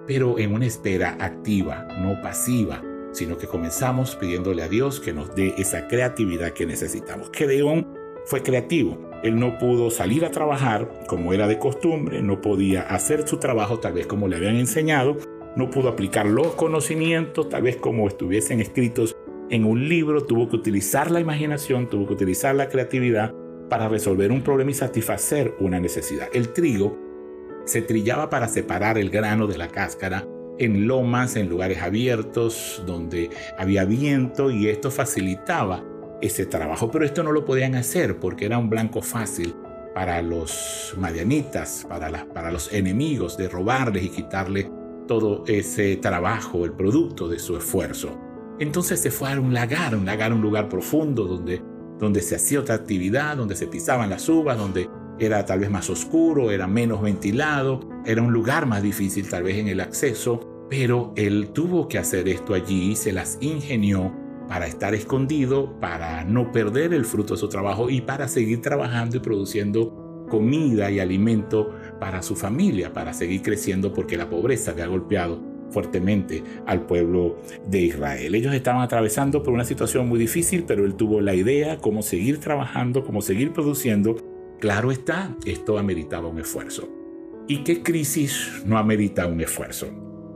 pero 0.08 0.38
en 0.38 0.54
una 0.54 0.66
espera 0.66 1.18
activa, 1.20 1.88
no 2.00 2.22
pasiva 2.22 2.82
sino 3.14 3.38
que 3.38 3.48
comenzamos 3.48 4.16
pidiéndole 4.16 4.64
a 4.64 4.68
Dios 4.68 5.00
que 5.00 5.14
nos 5.14 5.34
dé 5.36 5.54
esa 5.58 5.88
creatividad 5.88 6.52
que 6.54 6.66
necesitamos. 6.66 7.30
Gedeón 7.34 7.88
fue 8.26 8.42
creativo. 8.42 8.98
Él 9.24 9.40
no 9.40 9.58
pudo 9.58 9.90
salir 9.90 10.26
a 10.26 10.32
trabajar 10.32 10.90
como 11.08 11.34
era 11.34 11.48
de 11.48 11.60
costumbre, 11.60 12.22
no 12.22 12.42
podía 12.42 12.82
hacer 12.82 13.28
su 13.28 13.38
trabajo 13.38 13.80
tal 13.80 13.94
vez 13.94 14.08
como 14.08 14.28
le 14.28 14.36
habían 14.36 14.58
enseñado, 14.58 15.18
no 15.56 15.70
pudo 15.70 15.90
aplicar 15.90 16.26
los 16.26 16.56
conocimientos 16.56 17.50
tal 17.50 17.64
vez 17.64 17.78
como 17.78 18.08
estuviesen 18.08 18.60
escritos 18.60 19.16
en 19.50 19.66
un 19.66 19.88
libro, 19.88 20.26
tuvo 20.26 20.50
que 20.50 20.56
utilizar 20.56 21.12
la 21.12 21.20
imaginación, 21.20 21.88
tuvo 21.88 22.08
que 22.08 22.14
utilizar 22.14 22.56
la 22.56 22.70
creatividad 22.70 23.34
para 23.70 23.88
resolver 23.88 24.32
un 24.32 24.42
problema 24.42 24.72
y 24.72 24.76
satisfacer 24.76 25.56
una 25.60 25.80
necesidad. 25.80 26.28
El 26.34 26.50
trigo 26.54 26.98
se 27.66 27.82
trillaba 27.82 28.30
para 28.30 28.48
separar 28.48 28.98
el 28.98 29.10
grano 29.10 29.48
de 29.48 29.58
la 29.58 29.70
cáscara 29.70 30.28
en 30.60 30.88
lomas, 30.88 31.36
en 31.36 31.50
lugares 31.50 31.82
abiertos, 31.82 32.84
donde 32.86 33.30
había 33.58 33.86
viento 33.86 34.52
y 34.52 34.68
esto 34.68 34.92
facilitaba 34.92 35.84
ese 36.22 36.46
trabajo. 36.46 36.92
Pero 36.92 37.06
esto 37.06 37.24
no 37.24 37.32
lo 37.32 37.46
podían 37.46 37.76
hacer 37.76 38.20
porque 38.20 38.46
era 38.46 38.58
un 38.58 38.70
blanco 38.70 39.02
fácil 39.02 39.56
para 39.94 40.22
los 40.22 40.94
madianitas, 40.98 41.86
para, 41.88 42.26
para 42.26 42.52
los 42.52 42.72
enemigos, 42.74 43.38
de 43.38 43.48
robarles 43.48 44.04
y 44.04 44.10
quitarle 44.10 44.70
todo 45.08 45.44
ese 45.48 45.98
trabajo, 45.98 46.66
el 46.66 46.72
producto 46.72 47.28
de 47.28 47.40
su 47.40 47.58
esfuerzo. 47.58 48.18
Entonces 48.60 49.00
se 49.00 49.12
fue 49.12 49.32
a 49.32 49.40
un 49.40 49.54
lagar, 49.54 49.96
un 49.96 50.06
lagar, 50.06 50.34
un 50.34 50.42
lugar 50.42 50.70
profundo 50.70 51.26
donde, 51.26 51.62
donde 52.04 52.22
se 52.22 52.36
hacía 52.36 52.60
otra 52.60 52.76
actividad, 52.76 53.38
donde 53.38 53.56
se 53.56 53.68
pisaban 53.68 54.10
las 54.10 54.28
uvas, 54.30 54.58
donde 54.58 54.90
era 55.20 55.46
tal 55.46 55.60
vez 55.60 55.72
más 55.72 55.90
oscuro, 55.90 56.52
era 56.52 56.68
menos 56.68 57.02
ventilado, 57.02 57.80
era 58.06 58.22
un 58.22 58.34
lugar 58.34 58.66
más 58.66 58.84
difícil 58.84 59.30
tal 59.30 59.44
vez 59.44 59.58
en 59.58 59.68
el 59.70 59.80
acceso, 59.80 60.68
pero 60.70 61.14
él 61.16 61.52
tuvo 61.54 61.88
que 61.88 61.98
hacer 61.98 62.28
esto 62.28 62.54
allí 62.54 62.92
y 62.92 62.96
se 62.96 63.14
las 63.14 63.38
ingenió 63.42 64.14
para 64.48 64.68
estar 64.68 64.94
escondido, 64.94 65.80
para 65.80 66.26
no 66.26 66.52
perder 66.52 66.94
el 66.94 67.06
fruto 67.06 67.36
de 67.36 67.40
su 67.40 67.48
trabajo 67.48 67.90
y 67.90 68.02
para 68.02 68.28
seguir 68.28 68.62
trabajando 68.62 69.18
y 69.18 69.20
produciendo 69.20 70.26
comida 70.30 70.92
y 70.92 71.00
alimento 71.00 71.74
para 72.00 72.22
su 72.22 72.36
familia, 72.36 72.92
para 72.92 73.14
seguir 73.14 73.42
creciendo 73.42 73.94
porque 73.94 74.18
la 74.18 74.30
pobreza 74.30 74.72
había 74.72 74.88
golpeado 74.88 75.53
fuertemente 75.74 76.44
al 76.66 76.86
pueblo 76.86 77.38
de 77.68 77.82
Israel. 77.82 78.36
Ellos 78.36 78.54
estaban 78.54 78.82
atravesando 78.82 79.44
por 79.44 79.54
una 79.54 79.66
situación 79.66 80.08
muy 80.08 80.20
difícil, 80.20 80.64
pero 80.66 80.86
él 80.86 80.96
tuvo 80.96 81.20
la 81.20 81.36
idea 81.36 81.78
cómo 81.78 82.02
seguir 82.02 82.40
trabajando, 82.40 83.04
cómo 83.04 83.22
seguir 83.22 83.52
produciendo. 83.52 84.16
Claro 84.60 84.92
está, 84.92 85.36
esto 85.46 85.78
ameritaba 85.78 86.30
un 86.30 86.40
esfuerzo. 86.40 86.88
¿Y 87.48 87.64
qué 87.64 87.84
crisis 87.84 88.64
no 88.66 88.78
amerita 88.78 89.28
un 89.28 89.42
esfuerzo? 89.42 89.88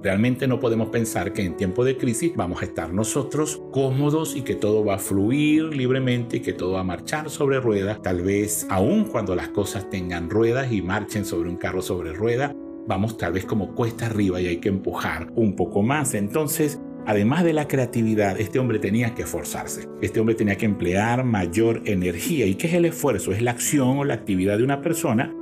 Realmente 0.03 0.47
no 0.47 0.59
podemos 0.59 0.89
pensar 0.89 1.33
que 1.33 1.43
en 1.43 1.57
tiempo 1.57 1.83
de 1.83 1.97
crisis 1.97 2.33
vamos 2.35 2.61
a 2.61 2.65
estar 2.65 2.93
nosotros 2.93 3.61
cómodos 3.71 4.35
y 4.35 4.41
que 4.41 4.55
todo 4.55 4.85
va 4.85 4.95
a 4.95 4.99
fluir 4.99 5.75
libremente 5.75 6.37
y 6.37 6.39
que 6.41 6.53
todo 6.53 6.73
va 6.73 6.81
a 6.81 6.83
marchar 6.83 7.29
sobre 7.29 7.59
ruedas. 7.59 8.01
Tal 8.01 8.21
vez 8.21 8.67
aun 8.69 9.05
cuando 9.05 9.35
las 9.35 9.49
cosas 9.49 9.89
tengan 9.89 10.29
ruedas 10.29 10.71
y 10.71 10.81
marchen 10.81 11.25
sobre 11.25 11.49
un 11.49 11.55
carro 11.55 11.81
sobre 11.81 12.13
ruedas, 12.13 12.53
vamos 12.87 13.17
tal 13.17 13.33
vez 13.33 13.45
como 13.45 13.75
cuesta 13.75 14.05
arriba 14.05 14.41
y 14.41 14.47
hay 14.47 14.57
que 14.57 14.69
empujar 14.69 15.31
un 15.35 15.55
poco 15.55 15.83
más. 15.83 16.13
Entonces, 16.13 16.79
además 17.05 17.43
de 17.43 17.53
la 17.53 17.67
creatividad, 17.67 18.39
este 18.39 18.59
hombre 18.59 18.79
tenía 18.79 19.13
que 19.13 19.23
esforzarse. 19.23 19.87
Este 20.01 20.19
hombre 20.19 20.35
tenía 20.35 20.57
que 20.57 20.65
emplear 20.65 21.23
mayor 21.23 21.81
energía. 21.85 22.45
¿Y 22.45 22.55
qué 22.55 22.67
es 22.67 22.73
el 22.73 22.85
esfuerzo? 22.85 23.31
Es 23.31 23.41
la 23.41 23.51
acción 23.51 23.97
o 23.99 24.05
la 24.05 24.13
actividad 24.13 24.57
de 24.57 24.63
una 24.63 24.81
persona 24.81 25.33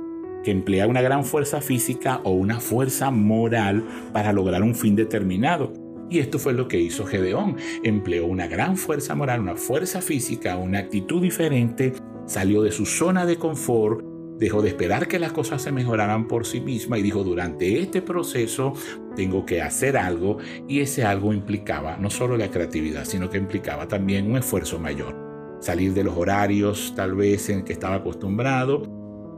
que 0.42 0.50
emplea 0.50 0.86
una 0.86 1.02
gran 1.02 1.24
fuerza 1.24 1.60
física 1.60 2.20
o 2.22 2.30
una 2.30 2.60
fuerza 2.60 3.10
moral 3.10 3.84
para 4.12 4.32
lograr 4.32 4.62
un 4.62 4.74
fin 4.74 4.94
determinado. 4.94 5.72
Y 6.08 6.20
esto 6.20 6.38
fue 6.38 6.52
lo 6.52 6.68
que 6.68 6.80
hizo 6.80 7.04
Gedeón. 7.04 7.56
Empleó 7.82 8.26
una 8.26 8.46
gran 8.46 8.76
fuerza 8.76 9.16
moral, 9.16 9.40
una 9.40 9.56
fuerza 9.56 10.00
física, 10.00 10.56
una 10.56 10.78
actitud 10.78 11.20
diferente, 11.20 11.94
salió 12.26 12.62
de 12.62 12.70
su 12.70 12.86
zona 12.86 13.26
de 13.26 13.38
confort, 13.38 14.04
dejó 14.38 14.62
de 14.62 14.68
esperar 14.68 15.08
que 15.08 15.18
las 15.18 15.32
cosas 15.32 15.62
se 15.62 15.72
mejoraran 15.72 16.28
por 16.28 16.46
sí 16.46 16.60
misma 16.60 16.98
y 16.98 17.02
dijo, 17.02 17.24
durante 17.24 17.80
este 17.80 18.02
proceso 18.02 18.74
tengo 19.14 19.46
que 19.46 19.62
hacer 19.62 19.96
algo 19.96 20.38
y 20.68 20.80
ese 20.80 21.04
algo 21.04 21.32
implicaba 21.32 21.96
no 21.96 22.10
solo 22.10 22.36
la 22.36 22.50
creatividad, 22.50 23.04
sino 23.04 23.30
que 23.30 23.38
implicaba 23.38 23.88
también 23.88 24.30
un 24.30 24.36
esfuerzo 24.36 24.78
mayor. 24.78 25.16
Salir 25.60 25.94
de 25.94 26.04
los 26.04 26.16
horarios 26.16 26.92
tal 26.94 27.14
vez 27.14 27.48
en 27.48 27.64
que 27.64 27.72
estaba 27.72 27.96
acostumbrado 27.96 28.82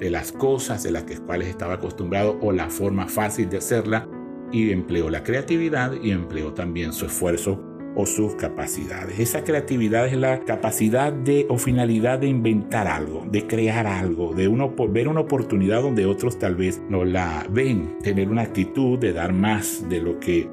de 0.01 0.11
las 0.11 0.33
cosas 0.33 0.83
de 0.83 0.91
las 0.91 1.05
cuales 1.27 1.49
estaba 1.49 1.75
acostumbrado 1.75 2.39
o 2.41 2.53
la 2.53 2.71
forma 2.71 3.09
fácil 3.09 3.49
de 3.49 3.59
hacerla 3.59 4.09
y 4.53 4.71
empleó 4.71 5.11
la 5.11 5.23
creatividad 5.23 5.93
y 6.03 6.11
empleó 6.11 6.55
también 6.55 6.93
su 6.93 7.07
esfuerzo 7.07 7.78
o 8.01 8.07
sus 8.07 8.37
capacidades. 8.37 9.19
Esa 9.19 9.43
creatividad 9.43 10.07
es 10.07 10.17
la 10.17 10.45
capacidad 10.45 11.13
de 11.13 11.47
o 11.49 11.59
finalidad 11.59 12.21
de 12.21 12.29
inventar 12.29 12.87
algo, 12.87 13.27
de 13.29 13.49
crear 13.49 13.89
algo, 13.89 14.35
de 14.35 14.47
uno 14.47 14.73
ver 14.89 15.09
una 15.09 15.21
oportunidad 15.21 15.83
donde 15.83 16.07
otros 16.07 16.39
tal 16.39 16.55
vez 16.55 16.81
no 16.89 17.05
la 17.05 17.45
ven, 17.51 17.99
tener 18.01 18.29
una 18.29 18.43
actitud 18.43 19.01
de 19.01 19.13
dar 19.13 19.33
más 19.33 19.89
de 19.89 20.01
lo 20.01 20.21
que 20.21 20.49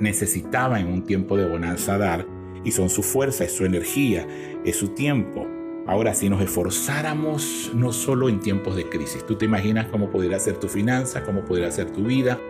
necesitaba 0.00 0.80
en 0.80 0.88
un 0.88 1.04
tiempo 1.04 1.36
de 1.36 1.48
bonanza 1.48 1.96
dar 1.96 2.26
y 2.64 2.72
son 2.72 2.90
su 2.90 3.04
fuerza, 3.04 3.44
es 3.44 3.52
su 3.52 3.64
energía, 3.64 4.26
es 4.64 4.74
su 4.74 4.88
tiempo. 4.88 5.46
Ahora, 5.86 6.12
si 6.12 6.28
nos 6.28 6.42
esforzáramos 6.42 7.70
no 7.72 7.92
solo 7.92 8.28
en 8.28 8.40
tiempos 8.40 8.74
de 8.74 8.88
crisis, 8.88 9.24
tú 9.24 9.36
te 9.36 9.44
imaginas 9.44 9.86
cómo 9.92 10.10
podría 10.10 10.40
ser 10.40 10.56
tu 10.56 10.66
finanza, 10.66 11.22
cómo 11.22 11.44
podría 11.44 11.70
ser 11.70 11.92
tu 11.92 12.02
vida, 12.02 12.40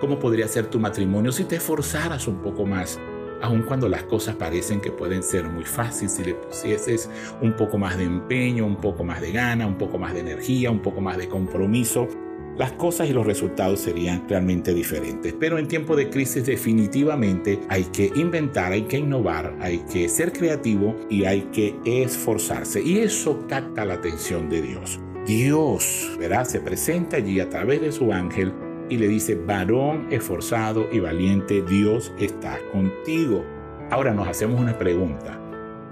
cómo 0.00 0.18
podría 0.18 0.48
ser 0.48 0.68
tu 0.68 0.80
matrimonio 0.80 1.32
si 1.32 1.44
te 1.44 1.56
esforzaras 1.56 2.26
un 2.28 2.38
poco 2.38 2.64
más, 2.64 2.98
aun 3.44 3.62
cuando 3.62 3.88
las 3.88 4.04
cosas 4.04 4.36
parecen 4.36 4.80
que 4.80 4.90
pueden 4.90 5.22
ser 5.22 5.44
muy 5.44 5.64
fáciles, 5.64 6.12
si 6.14 6.24
le 6.24 6.34
pusieses 6.34 7.10
un 7.42 7.54
poco 7.54 7.76
más 7.76 7.98
de 7.98 8.04
empeño, 8.04 8.66
un 8.66 8.76
poco 8.76 9.04
más 9.04 9.20
de 9.20 9.32
gana, 9.32 9.66
un 9.66 9.76
poco 9.76 9.98
más 9.98 10.14
de 10.14 10.20
energía, 10.20 10.70
un 10.70 10.80
poco 10.80 11.02
más 11.02 11.18
de 11.18 11.28
compromiso, 11.28 12.08
las 12.56 12.72
cosas 12.72 13.10
y 13.10 13.12
los 13.12 13.26
resultados 13.26 13.80
serían 13.80 14.26
realmente 14.28 14.72
diferentes. 14.72 15.34
Pero 15.38 15.58
en 15.58 15.68
tiempo 15.68 15.94
de 15.94 16.08
crisis 16.08 16.46
definitivamente 16.46 17.60
hay 17.68 17.84
que 17.84 18.10
inventar, 18.14 18.72
hay 18.72 18.82
que 18.82 18.98
innovar, 18.98 19.54
hay 19.60 19.78
que 19.92 20.08
ser 20.08 20.32
creativo 20.32 20.96
y 21.10 21.24
hay 21.24 21.42
que 21.52 21.76
esforzarse. 21.84 22.82
Y 22.82 23.00
eso 23.00 23.46
capta 23.46 23.84
la 23.84 23.94
atención 23.94 24.48
de 24.48 24.62
Dios. 24.62 25.00
Dios, 25.26 26.16
verá, 26.18 26.44
se 26.44 26.60
presenta 26.60 27.16
allí 27.16 27.40
a 27.40 27.48
través 27.48 27.80
de 27.80 27.92
su 27.92 28.12
ángel 28.12 28.52
y 28.88 28.96
le 28.96 29.08
dice, 29.08 29.34
varón 29.34 30.08
esforzado 30.10 30.88
y 30.92 31.00
valiente, 31.00 31.62
Dios 31.62 32.12
está 32.18 32.58
contigo. 32.72 33.44
Ahora 33.90 34.12
nos 34.12 34.28
hacemos 34.28 34.60
una 34.60 34.78
pregunta. 34.78 35.40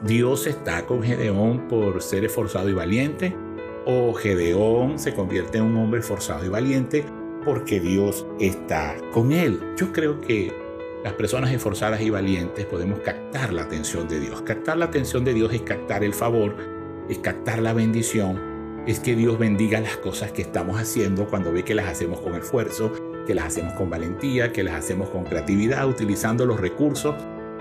¿Dios 0.02 0.46
está 0.46 0.84
con 0.86 1.02
Gedeón 1.02 1.68
por 1.68 2.02
ser 2.02 2.24
esforzado 2.24 2.68
y 2.68 2.74
valiente? 2.74 3.36
o 3.84 4.12
Gedeón 4.12 4.98
se 4.98 5.14
convierte 5.14 5.58
en 5.58 5.64
un 5.64 5.76
hombre 5.76 6.02
forzado 6.02 6.44
y 6.44 6.48
valiente 6.48 7.04
porque 7.44 7.80
Dios 7.80 8.26
está 8.38 8.96
con 9.12 9.32
él. 9.32 9.60
Yo 9.76 9.92
creo 9.92 10.20
que 10.20 10.52
las 11.02 11.14
personas 11.14 11.52
esforzadas 11.52 12.00
y 12.00 12.10
valientes 12.10 12.64
podemos 12.66 13.00
captar 13.00 13.52
la 13.52 13.62
atención 13.62 14.06
de 14.08 14.20
Dios. 14.20 14.42
Captar 14.42 14.76
la 14.76 14.84
atención 14.84 15.24
de 15.24 15.34
Dios 15.34 15.52
es 15.52 15.62
captar 15.62 16.04
el 16.04 16.14
favor, 16.14 16.54
es 17.08 17.18
captar 17.18 17.60
la 17.60 17.72
bendición, 17.72 18.40
es 18.86 18.98
que 18.98 19.14
Dios 19.14 19.38
bendiga 19.38 19.80
las 19.80 19.96
cosas 19.96 20.32
que 20.32 20.42
estamos 20.42 20.80
haciendo 20.80 21.26
cuando 21.26 21.52
ve 21.52 21.64
que 21.64 21.74
las 21.74 21.86
hacemos 21.86 22.20
con 22.20 22.34
esfuerzo, 22.34 22.92
que 23.26 23.34
las 23.34 23.46
hacemos 23.46 23.74
con 23.74 23.90
valentía, 23.90 24.52
que 24.52 24.64
las 24.64 24.74
hacemos 24.74 25.08
con 25.10 25.24
creatividad, 25.24 25.88
utilizando 25.88 26.46
los 26.46 26.60
recursos 26.60 27.14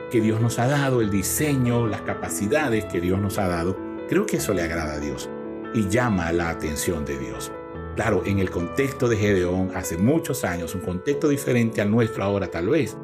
que 0.10 0.20
Dios 0.20 0.42
nos 0.42 0.58
ha 0.58 0.68
dado, 0.68 1.00
el 1.00 1.12
diseño, 1.12 1.88
las 1.88 2.02
capacidades 2.02 2.86
que 2.86 3.00
Dios 3.00 3.20
nos 3.20 3.38
ha 3.38 3.48
dado. 3.48 3.78
Creo 4.10 4.26
que 4.26 4.38
eso 4.38 4.54
le 4.54 4.64
agrada 4.64 4.94
a 4.94 5.00
Dios 5.00 5.30
y 5.74 5.88
llama 5.88 6.32
la 6.32 6.50
atención 6.50 7.06
de 7.06 7.18
Dios. 7.18 7.52
Claro, 7.96 8.24
en 8.26 8.40
el 8.40 8.50
contexto 8.50 9.08
de 9.08 9.18
Gedeón, 9.18 9.72
hace 9.76 9.98
muchos 9.98 10.44
años, 10.44 10.74
un 10.74 10.82
contexto 10.82 11.30
diferente 11.30 11.82
al 11.82 11.92
nuestro 11.92 12.24
ahora 12.24 12.50
tal 12.50 12.70
vez, 12.70 12.98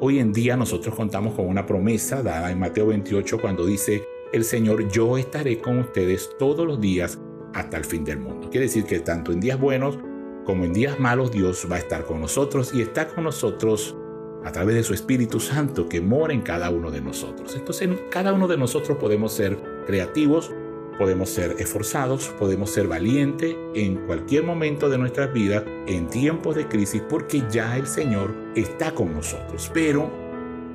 Hoy 0.00 0.20
en 0.20 0.32
día 0.32 0.56
nosotros 0.56 0.94
contamos 0.94 1.34
con 1.34 1.48
una 1.48 1.66
promesa 1.66 2.22
dada 2.22 2.52
en 2.52 2.60
Mateo 2.60 2.86
28 2.86 3.40
cuando 3.40 3.66
dice, 3.66 4.06
el 4.32 4.44
Señor, 4.44 4.88
yo 4.88 5.18
estaré 5.18 5.58
con 5.58 5.80
ustedes 5.80 6.30
todos 6.38 6.64
los 6.64 6.80
días 6.80 7.18
hasta 7.54 7.76
el 7.76 7.84
fin 7.84 8.04
del 8.04 8.18
mundo. 8.18 8.50
Quiere 8.50 8.66
decir 8.66 8.84
que 8.84 9.00
tanto 9.00 9.32
en 9.32 9.40
días 9.40 9.58
buenos 9.58 9.98
como 10.44 10.64
en 10.64 10.72
días 10.72 10.98
malos 10.98 11.30
Dios 11.30 11.66
va 11.70 11.76
a 11.76 11.78
estar 11.78 12.04
con 12.04 12.20
nosotros 12.20 12.72
y 12.72 12.80
está 12.80 13.08
con 13.08 13.24
nosotros 13.24 13.96
a 14.44 14.52
través 14.52 14.76
de 14.76 14.82
su 14.82 14.94
Espíritu 14.94 15.40
Santo 15.40 15.88
que 15.88 16.00
mora 16.00 16.32
en 16.32 16.42
cada 16.42 16.70
uno 16.70 16.90
de 16.90 17.00
nosotros. 17.00 17.54
Entonces, 17.56 17.88
cada 18.10 18.32
uno 18.32 18.48
de 18.48 18.56
nosotros 18.56 18.96
podemos 18.98 19.32
ser 19.32 19.58
creativos, 19.86 20.52
Podemos 20.98 21.30
ser 21.30 21.54
esforzados, 21.60 22.26
podemos 22.40 22.70
ser 22.70 22.88
valientes 22.88 23.54
en 23.74 24.04
cualquier 24.04 24.42
momento 24.42 24.90
de 24.90 24.98
nuestras 24.98 25.32
vidas, 25.32 25.62
en 25.86 26.08
tiempos 26.08 26.56
de 26.56 26.66
crisis, 26.66 27.00
porque 27.08 27.44
ya 27.48 27.76
el 27.76 27.86
Señor 27.86 28.34
está 28.56 28.90
con 28.90 29.14
nosotros. 29.14 29.70
Pero 29.72 30.10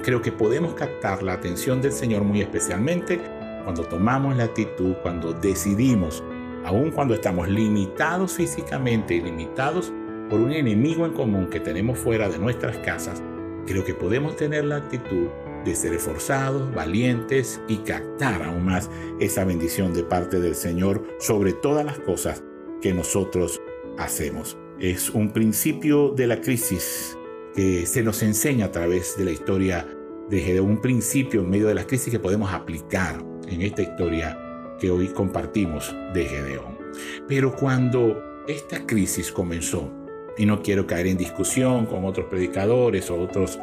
creo 0.01 0.21
que 0.21 0.31
podemos 0.31 0.75
captar 0.75 1.23
la 1.23 1.33
atención 1.33 1.81
del 1.81 1.91
Señor 1.91 2.23
muy 2.23 2.39
especialmente 2.39 3.19
cuando 3.65 3.83
tomamos 3.83 4.37
la 4.37 4.45
actitud, 4.45 4.93
cuando 5.01 5.33
decidimos, 5.33 6.23
aun 6.65 6.91
cuando 6.91 7.13
estamos 7.13 7.49
limitados 7.49 8.33
físicamente 8.33 9.15
y 9.15 9.21
limitados 9.21 9.91
por 10.29 10.39
un 10.39 10.51
enemigo 10.51 11.05
en 11.05 11.13
común 11.13 11.47
que 11.49 11.59
tenemos 11.59 11.99
fuera 11.99 12.29
de 12.29 12.39
nuestras 12.39 12.77
casas, 12.77 13.21
creo 13.65 13.83
que 13.83 13.93
podemos 13.93 14.35
tener 14.35 14.65
la 14.65 14.77
actitud 14.77 15.27
de 15.65 15.75
ser 15.75 15.93
esforzados, 15.93 16.73
valientes 16.73 17.61
y 17.67 17.77
captar 17.77 18.43
aún 18.43 18.65
más 18.65 18.89
esa 19.19 19.45
bendición 19.45 19.93
de 19.93 20.03
parte 20.03 20.39
del 20.39 20.55
Señor 20.55 21.05
sobre 21.19 21.53
todas 21.53 21.85
las 21.85 21.99
cosas 21.99 22.43
que 22.81 22.93
nosotros 22.93 23.61
hacemos. 23.97 24.57
Es 24.79 25.09
un 25.09 25.31
principio 25.31 26.09
de 26.09 26.27
la 26.27 26.41
crisis 26.41 27.17
que 27.55 27.85
se 27.85 28.03
nos 28.03 28.23
enseña 28.23 28.65
a 28.65 28.71
través 28.71 29.15
de 29.17 29.25
la 29.25 29.31
historia 29.31 29.87
de 30.29 30.59
un 30.59 30.81
principio 30.81 31.41
en 31.41 31.49
medio 31.49 31.67
de 31.67 31.75
las 31.75 31.85
crisis 31.85 32.11
que 32.11 32.19
podemos 32.19 32.51
aplicar 32.51 33.23
en 33.47 33.61
esta 33.61 33.83
historia 33.83 34.42
que 34.83 34.91
hoy 34.91 35.07
compartimos 35.07 35.95
de 36.13 36.25
Gedeón. 36.25 36.77
Pero 37.25 37.55
cuando 37.55 38.21
esta 38.49 38.85
crisis 38.85 39.31
comenzó, 39.31 39.89
y 40.37 40.45
no 40.45 40.61
quiero 40.61 40.85
caer 40.85 41.07
en 41.07 41.15
discusión 41.15 41.85
con 41.85 42.03
otros 42.03 42.25
predicadores 42.25 43.09
o 43.09 43.17
otros 43.17 43.57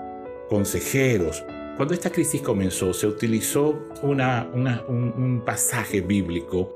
consejeros, 0.49 1.45
cuando 1.77 1.93
esta 1.93 2.09
crisis 2.09 2.41
comenzó, 2.41 2.95
se 2.95 3.07
utilizó 3.07 3.87
un, 4.03 5.43
pasaje 5.45 6.01
bíblico 6.01 6.75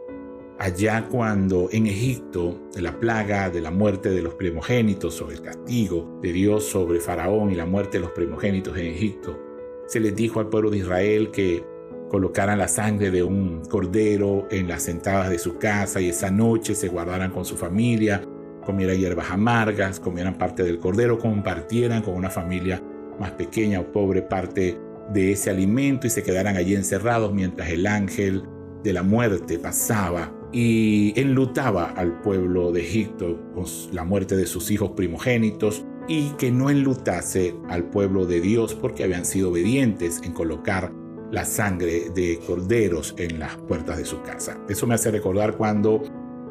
allá 0.58 1.08
cuando 1.10 1.70
en 1.72 1.86
Egipto, 1.86 2.68
la 2.76 3.00
plaga 3.00 3.48
de 3.48 3.62
la 3.62 3.70
muerte 3.70 4.10
de 4.10 4.20
los 4.20 4.34
primogénitos 4.34 5.22
o 5.22 5.30
el 5.30 5.40
castigo 5.40 6.18
de 6.20 6.34
Dios 6.34 6.64
sobre 6.64 7.00
Faraón 7.00 7.50
y 7.50 7.54
la 7.54 7.64
muerte 7.64 7.96
de 7.96 8.02
los 8.02 8.10
primogénitos 8.10 8.76
en 8.76 8.88
Egipto, 8.88 9.40
se 9.86 10.00
les 10.00 10.14
dijo 10.14 10.38
al 10.38 10.50
pueblo 10.50 10.68
de 10.68 10.78
Israel 10.78 11.30
que 11.30 11.73
colocaran 12.14 12.58
la 12.58 12.68
sangre 12.68 13.10
de 13.10 13.24
un 13.24 13.62
cordero 13.68 14.46
en 14.48 14.68
las 14.68 14.86
entradas 14.86 15.30
de 15.30 15.38
su 15.40 15.58
casa 15.58 16.00
y 16.00 16.10
esa 16.10 16.30
noche 16.30 16.76
se 16.76 16.86
guardaran 16.86 17.32
con 17.32 17.44
su 17.44 17.56
familia, 17.56 18.22
comieran 18.64 18.98
hierbas 18.98 19.32
amargas, 19.32 19.98
comieran 19.98 20.38
parte 20.38 20.62
del 20.62 20.78
cordero, 20.78 21.18
compartieran 21.18 22.02
con 22.02 22.14
una 22.14 22.30
familia 22.30 22.80
más 23.18 23.32
pequeña 23.32 23.80
o 23.80 23.90
pobre 23.90 24.22
parte 24.22 24.78
de 25.12 25.32
ese 25.32 25.50
alimento 25.50 26.06
y 26.06 26.10
se 26.10 26.22
quedaran 26.22 26.56
allí 26.56 26.76
encerrados 26.76 27.34
mientras 27.34 27.68
el 27.70 27.84
ángel 27.84 28.44
de 28.84 28.92
la 28.92 29.02
muerte 29.02 29.58
pasaba 29.58 30.32
y 30.52 31.20
enlutaba 31.20 31.94
al 31.96 32.20
pueblo 32.20 32.70
de 32.70 32.82
Egipto 32.82 33.40
con 33.56 33.64
la 33.90 34.04
muerte 34.04 34.36
de 34.36 34.46
sus 34.46 34.70
hijos 34.70 34.92
primogénitos 34.92 35.84
y 36.06 36.28
que 36.38 36.52
no 36.52 36.70
enlutase 36.70 37.56
al 37.68 37.90
pueblo 37.90 38.24
de 38.24 38.40
Dios 38.40 38.72
porque 38.72 39.02
habían 39.02 39.24
sido 39.24 39.50
obedientes 39.50 40.20
en 40.22 40.32
colocar 40.32 40.92
la 41.34 41.44
sangre 41.44 42.10
de 42.14 42.38
corderos 42.46 43.14
en 43.18 43.40
las 43.40 43.56
puertas 43.56 43.98
de 43.98 44.04
su 44.04 44.22
casa. 44.22 44.56
Eso 44.68 44.86
me 44.86 44.94
hace 44.94 45.10
recordar 45.10 45.56
cuando 45.56 46.00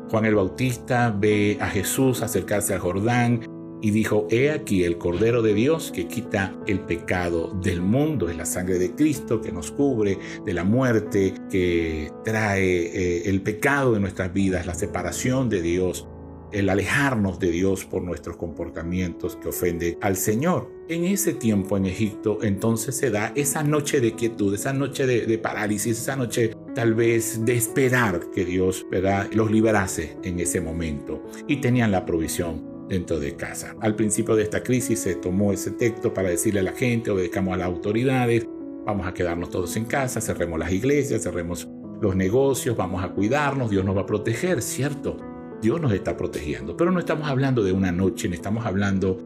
Juan 0.10 0.26
el 0.26 0.36
Bautista 0.36 1.15
ve 1.17 1.58
a 1.62 1.67
Jesús 1.67 2.22
acercarse 2.22 2.74
al 2.74 2.82
Jordán 2.82 3.41
y 3.82 3.91
dijo, 3.91 4.28
He 4.30 4.52
aquí 4.52 4.84
el 4.84 4.98
Cordero 4.98 5.41
de 5.41 5.54
Dios 5.54 5.91
que 5.91 6.08
quita 6.08 6.54
el 6.67 6.82
pecado 6.82 7.52
del 7.62 7.82
mundo, 7.82 8.30
es 8.30 8.38
la 8.38 8.46
sangre 8.46 8.78
de 8.78 8.93
Cristo 8.93 9.41
que 9.41 9.52
nos 9.52 9.72
cubre 9.72 10.19
de 10.46 10.54
la 10.54 10.63
muerte, 10.63 11.34
que 11.50 12.12
trae 12.24 12.63
eh, 12.63 13.30
el 13.30 13.41
pecado 13.41 13.93
de 13.93 14.00
nuestras 14.00 14.32
vidas, 14.34 14.65
la 14.65 14.74
separación 14.74 15.50
de 15.50 15.62
Dios, 15.62 16.08
el 16.54 16.70
alejarnos 16.70 17.39
de 17.39 17.52
Dios 17.52 17.86
por 17.86 18.04
nuestros 18.04 18.38
comportamientos 18.38 19.36
que 19.36 19.50
ofende 19.50 19.98
al 20.02 20.16
Señor. 20.16 20.72
En 20.88 21.06
ese 21.06 21.34
tiempo 21.34 21.78
en 21.78 21.86
Egipto 21.86 22.39
entonces 22.42 22.96
se 22.96 23.10
da 23.10 23.32
esa 23.36 23.63
noche 23.63 24.00
de 24.00 24.13
quietud, 24.13 24.54
esa 24.54 24.74
noche 24.74 25.06
de, 25.06 25.38
parálisis, 25.38 26.00
esa 26.00 26.16
noche 26.16 26.52
tal 26.76 26.94
vez 26.94 27.44
de 27.46 27.56
esperar 27.56 28.30
que 28.34 28.46
Dios 28.46 28.86
los 29.32 29.52
liberase 29.52 30.18
en 30.24 30.39
ese 30.39 30.62
momento 30.62 31.24
y 31.48 31.58
tenían 31.58 31.92
la 31.92 32.06
provisión 32.06 32.88
dentro 32.89 33.20
de 33.20 33.36
casa. 33.36 33.76
Al 33.82 33.96
principio 33.96 34.36
de 34.36 34.44
esta 34.44 34.62
crisis 34.62 35.00
se 35.00 35.16
tomó 35.16 35.54
ese 35.54 35.72
texto 35.72 36.13
para 36.13 36.30
decirle 36.30 36.60
a 36.60 36.63
la 36.63 36.74
gente, 36.74 37.12
obedecamos 37.12 37.54
a 37.54 37.58
las 37.58 37.68
autoridades, 37.68 38.46
vamos 38.86 39.08
a 39.08 39.13
quedarnos 39.13 39.50
todos 39.50 39.76
en 39.78 39.86
casa, 39.86 40.22
cerremos 40.22 40.60
las 40.60 40.72
iglesias, 40.72 41.24
cerremos 41.24 41.68
los 42.02 42.16
negocios, 42.16 42.76
vamos 42.76 43.04
a 43.04 43.10
cuidarnos, 43.10 43.72
Dios 43.72 43.86
nos 43.86 43.96
va 43.96 44.02
a 44.02 44.06
proteger, 44.06 44.62
¿cierto? 44.62 45.18
Dios 45.63 45.80
nos 45.80 45.93
está 45.93 46.17
protegiendo, 46.17 46.76
pero 46.76 46.91
no 46.91 46.99
estamos 46.99 47.30
hablando 47.30 47.63
de 47.63 47.71
una 47.71 47.91
noche, 47.91 48.28
no 48.28 48.36
estamos 48.36 48.65
hablando 48.65 49.17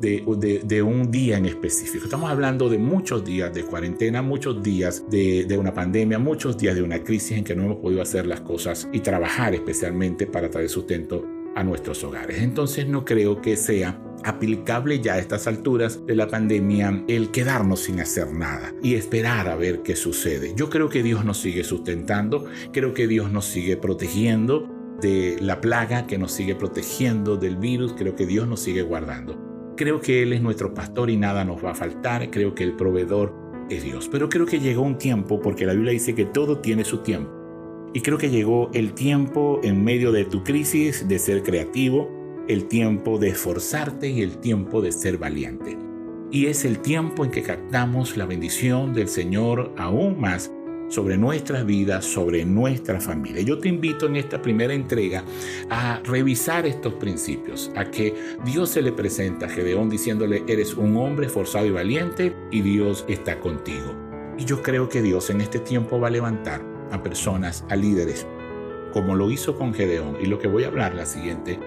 de, 0.00 0.82
un 0.82 1.10
día 1.10 1.38
en 1.38 1.46
específico. 1.46 2.04
Estamos 2.04 2.28
hablando 2.28 2.68
de 2.68 2.78
muchos 2.78 3.24
días 3.24 3.54
de 3.54 3.62
cuarentena, 3.62 4.20
muchos 4.20 4.60
días 4.60 5.04
de, 5.08 5.44
de, 5.46 5.56
una 5.56 5.72
pandemia, 5.72 6.18
muchos 6.18 6.58
días 6.58 6.74
de 6.74 6.82
una 6.82 7.02
crisis 7.02 7.38
en 7.38 7.44
que 7.44 7.54
no 7.54 7.62
hemos 7.62 7.76
podido 7.76 8.02
hacer 8.02 8.26
las 8.26 8.40
cosas 8.40 8.88
y 8.92 9.00
trabajar 9.00 9.54
especialmente 9.54 10.26
para 10.26 10.50
traer 10.50 10.68
sustento 10.68 11.24
a 11.54 11.62
nuestros 11.62 12.02
hogares. 12.02 12.42
Entonces 12.42 12.88
no 12.88 13.04
creo 13.04 13.40
que 13.40 13.56
sea 13.56 13.98
aplicable 14.24 15.00
ya 15.00 15.14
a 15.14 15.18
estas 15.18 15.46
alturas 15.46 16.04
de 16.06 16.16
la 16.16 16.26
pandemia 16.26 17.04
el 17.06 17.30
quedarnos 17.30 17.80
sin 17.80 18.00
hacer 18.00 18.32
nada 18.32 18.74
y 18.82 18.94
esperar 18.94 19.48
a 19.48 19.54
ver 19.54 19.82
qué 19.82 19.94
sucede. 19.94 20.54
Yo 20.56 20.70
creo 20.70 20.88
que 20.88 21.04
Dios 21.04 21.24
nos 21.24 21.38
sigue 21.38 21.62
sustentando, 21.62 22.46
creo 22.72 22.94
que 22.94 23.06
Dios 23.06 23.30
nos 23.30 23.44
sigue 23.44 23.76
protegiendo 23.76 24.73
la 25.40 25.60
plaga, 25.60 26.06
que 26.06 26.18
nos 26.18 26.32
sigue 26.32 26.54
protegiendo 26.54 27.36
del 27.36 27.56
virus, 27.56 27.94
creo 27.94 28.16
que 28.16 28.26
Dios 28.26 28.48
nos 28.48 28.60
sigue 28.60 28.82
guardando. 28.82 29.74
Creo 29.76 30.00
que 30.00 30.22
Él 30.22 30.32
es 30.32 30.42
nuestro 30.42 30.72
pastor 30.74 31.10
y 31.10 31.16
nada 31.16 31.44
nos 31.44 31.64
va 31.64 31.72
a 31.72 31.74
faltar, 31.74 32.30
creo 32.30 32.54
que 32.54 32.64
el 32.64 32.74
proveedor 32.74 33.34
es 33.70 33.82
Dios. 33.82 34.08
Pero 34.10 34.28
creo 34.28 34.46
que 34.46 34.60
llegó 34.60 34.82
un 34.82 34.98
tiempo, 34.98 35.40
porque 35.40 35.66
la 35.66 35.72
Biblia 35.72 35.92
dice 35.92 36.14
que 36.14 36.24
todo 36.24 36.58
tiene 36.58 36.84
su 36.84 36.98
tiempo 36.98 37.44
y 37.94 38.00
creo 38.00 38.18
que 38.18 38.28
llegó 38.28 38.70
el 38.74 38.92
tiempo 38.92 39.60
en 39.62 39.84
medio 39.84 40.10
de 40.10 40.24
tu 40.24 40.42
crisis 40.42 41.06
de 41.06 41.20
ser 41.20 41.44
creativo, 41.44 42.10
el 42.48 42.66
tiempo 42.66 43.18
de 43.18 43.28
esforzarte 43.28 44.08
y 44.08 44.20
el 44.20 44.38
tiempo 44.38 44.82
de 44.82 44.90
ser 44.90 45.16
valiente. 45.16 45.78
Y 46.32 46.46
es 46.46 46.64
el 46.64 46.80
tiempo 46.80 47.24
en 47.24 47.30
que 47.30 47.42
captamos 47.42 48.16
la 48.16 48.26
bendición 48.26 48.92
del 48.92 49.06
Señor 49.06 49.72
aún 49.78 50.20
más 50.20 50.50
sobre 50.88 51.16
nuestras 51.16 51.64
vidas, 51.66 52.04
sobre 52.04 52.44
nuestra 52.44 53.00
familia. 53.00 53.42
Yo 53.42 53.58
te 53.58 53.68
invito 53.68 54.06
en 54.06 54.16
esta 54.16 54.40
primera 54.40 54.74
entrega 54.74 55.24
a 55.70 56.00
revisar 56.04 56.66
estos 56.66 56.94
principios, 56.94 57.70
a 57.76 57.84
que 57.90 58.14
Dios 58.44 58.70
se 58.70 58.82
le 58.82 58.92
presenta 58.92 59.46
a 59.46 59.48
Gedeón 59.48 59.90
diciéndole, 59.90 60.44
eres 60.46 60.74
un 60.74 60.96
hombre 60.96 61.26
esforzado 61.26 61.66
y 61.66 61.70
valiente 61.70 62.34
y 62.50 62.60
Dios 62.60 63.04
está 63.08 63.40
contigo. 63.40 63.94
Y 64.38 64.44
yo 64.44 64.62
creo 64.62 64.88
que 64.88 65.02
Dios 65.02 65.30
en 65.30 65.40
este 65.40 65.58
tiempo 65.58 66.00
va 66.00 66.08
a 66.08 66.12
levantar 66.12 66.64
a 66.90 67.02
personas, 67.02 67.64
a 67.70 67.76
líderes, 67.76 68.26
como 68.92 69.14
lo 69.16 69.30
hizo 69.30 69.56
con 69.56 69.74
Gedeón 69.74 70.16
y 70.20 70.26
lo 70.26 70.38
que 70.38 70.48
voy 70.48 70.64
a 70.64 70.68
hablar 70.68 70.94
la 70.94 71.06
siguiente 71.06 71.58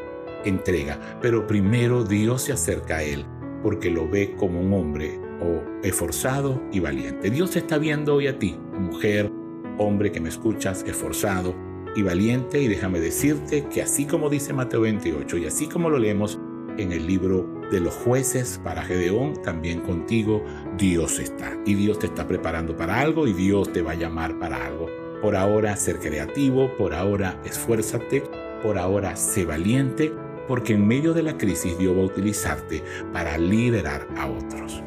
entrega. 0.46 1.20
Pero 1.22 1.48
primero 1.48 2.04
Dios 2.04 2.44
se 2.44 2.54
acerca 2.54 2.98
a 2.98 3.04
él 3.04 3.26
porque 3.64 3.90
lo 3.90 4.08
ve 4.08 4.36
como 4.38 4.62
un 4.62 4.74
hombre 4.74 5.27
o 5.42 5.64
esforzado 5.84 6.62
y 6.72 6.80
valiente. 6.80 7.30
Dios 7.30 7.56
está 7.56 7.78
viendo 7.78 8.16
hoy 8.16 8.28
a 8.28 8.40
ti, 8.40 8.58
mujer, 8.74 9.32
hombre 9.78 10.12
que 10.12 10.20
me 10.20 10.30
escuchas, 10.30 10.84
esforzado 10.88 11.56
y 11.96 12.02
valiente 12.02 12.62
y 12.62 12.68
déjame 12.68 13.00
decirte 13.00 13.66
que 13.66 13.82
así 13.82 14.06
como 14.06 14.30
dice 14.30 14.54
Mateo 14.54 14.82
28 14.82 15.38
y 15.38 15.46
así 15.46 15.68
como 15.68 15.90
lo 15.90 15.98
leemos 16.00 16.40
en 16.78 16.92
el 16.92 17.08
libro 17.08 17.58
de 17.72 17.80
los 17.82 17.94
jueces 17.96 18.62
para 18.64 18.84
Gedeón, 18.84 19.42
también 19.42 19.82
contigo 19.82 20.44
Dios 20.78 21.20
está. 21.20 21.58
Y 21.66 21.74
Dios 21.74 22.00
te 22.00 22.06
está 22.08 22.28
preparando 22.28 22.78
para 22.78 23.00
algo 23.00 23.28
y 23.28 23.34
Dios 23.34 23.72
te 23.74 23.82
va 23.82 23.92
a 23.92 23.96
llamar 23.96 24.38
para 24.40 24.66
algo. 24.66 24.88
Por 25.22 25.36
ahora, 25.36 25.76
ser 25.76 26.00
creativo, 26.00 26.76
por 26.78 26.94
ahora, 26.94 27.42
esfuérzate, 27.44 28.24
por 28.62 28.78
ahora, 28.78 29.16
sé 29.16 29.46
valiente, 29.46 30.14
porque 30.48 30.74
en 30.74 30.88
medio 30.88 31.14
de 31.14 31.24
la 31.24 31.38
crisis 31.38 31.78
Dios 31.78 31.98
va 31.98 32.02
a 32.02 32.06
utilizarte 32.06 32.84
para 33.12 33.38
liderar 33.38 34.08
a 34.16 34.28
otros. 34.28 34.84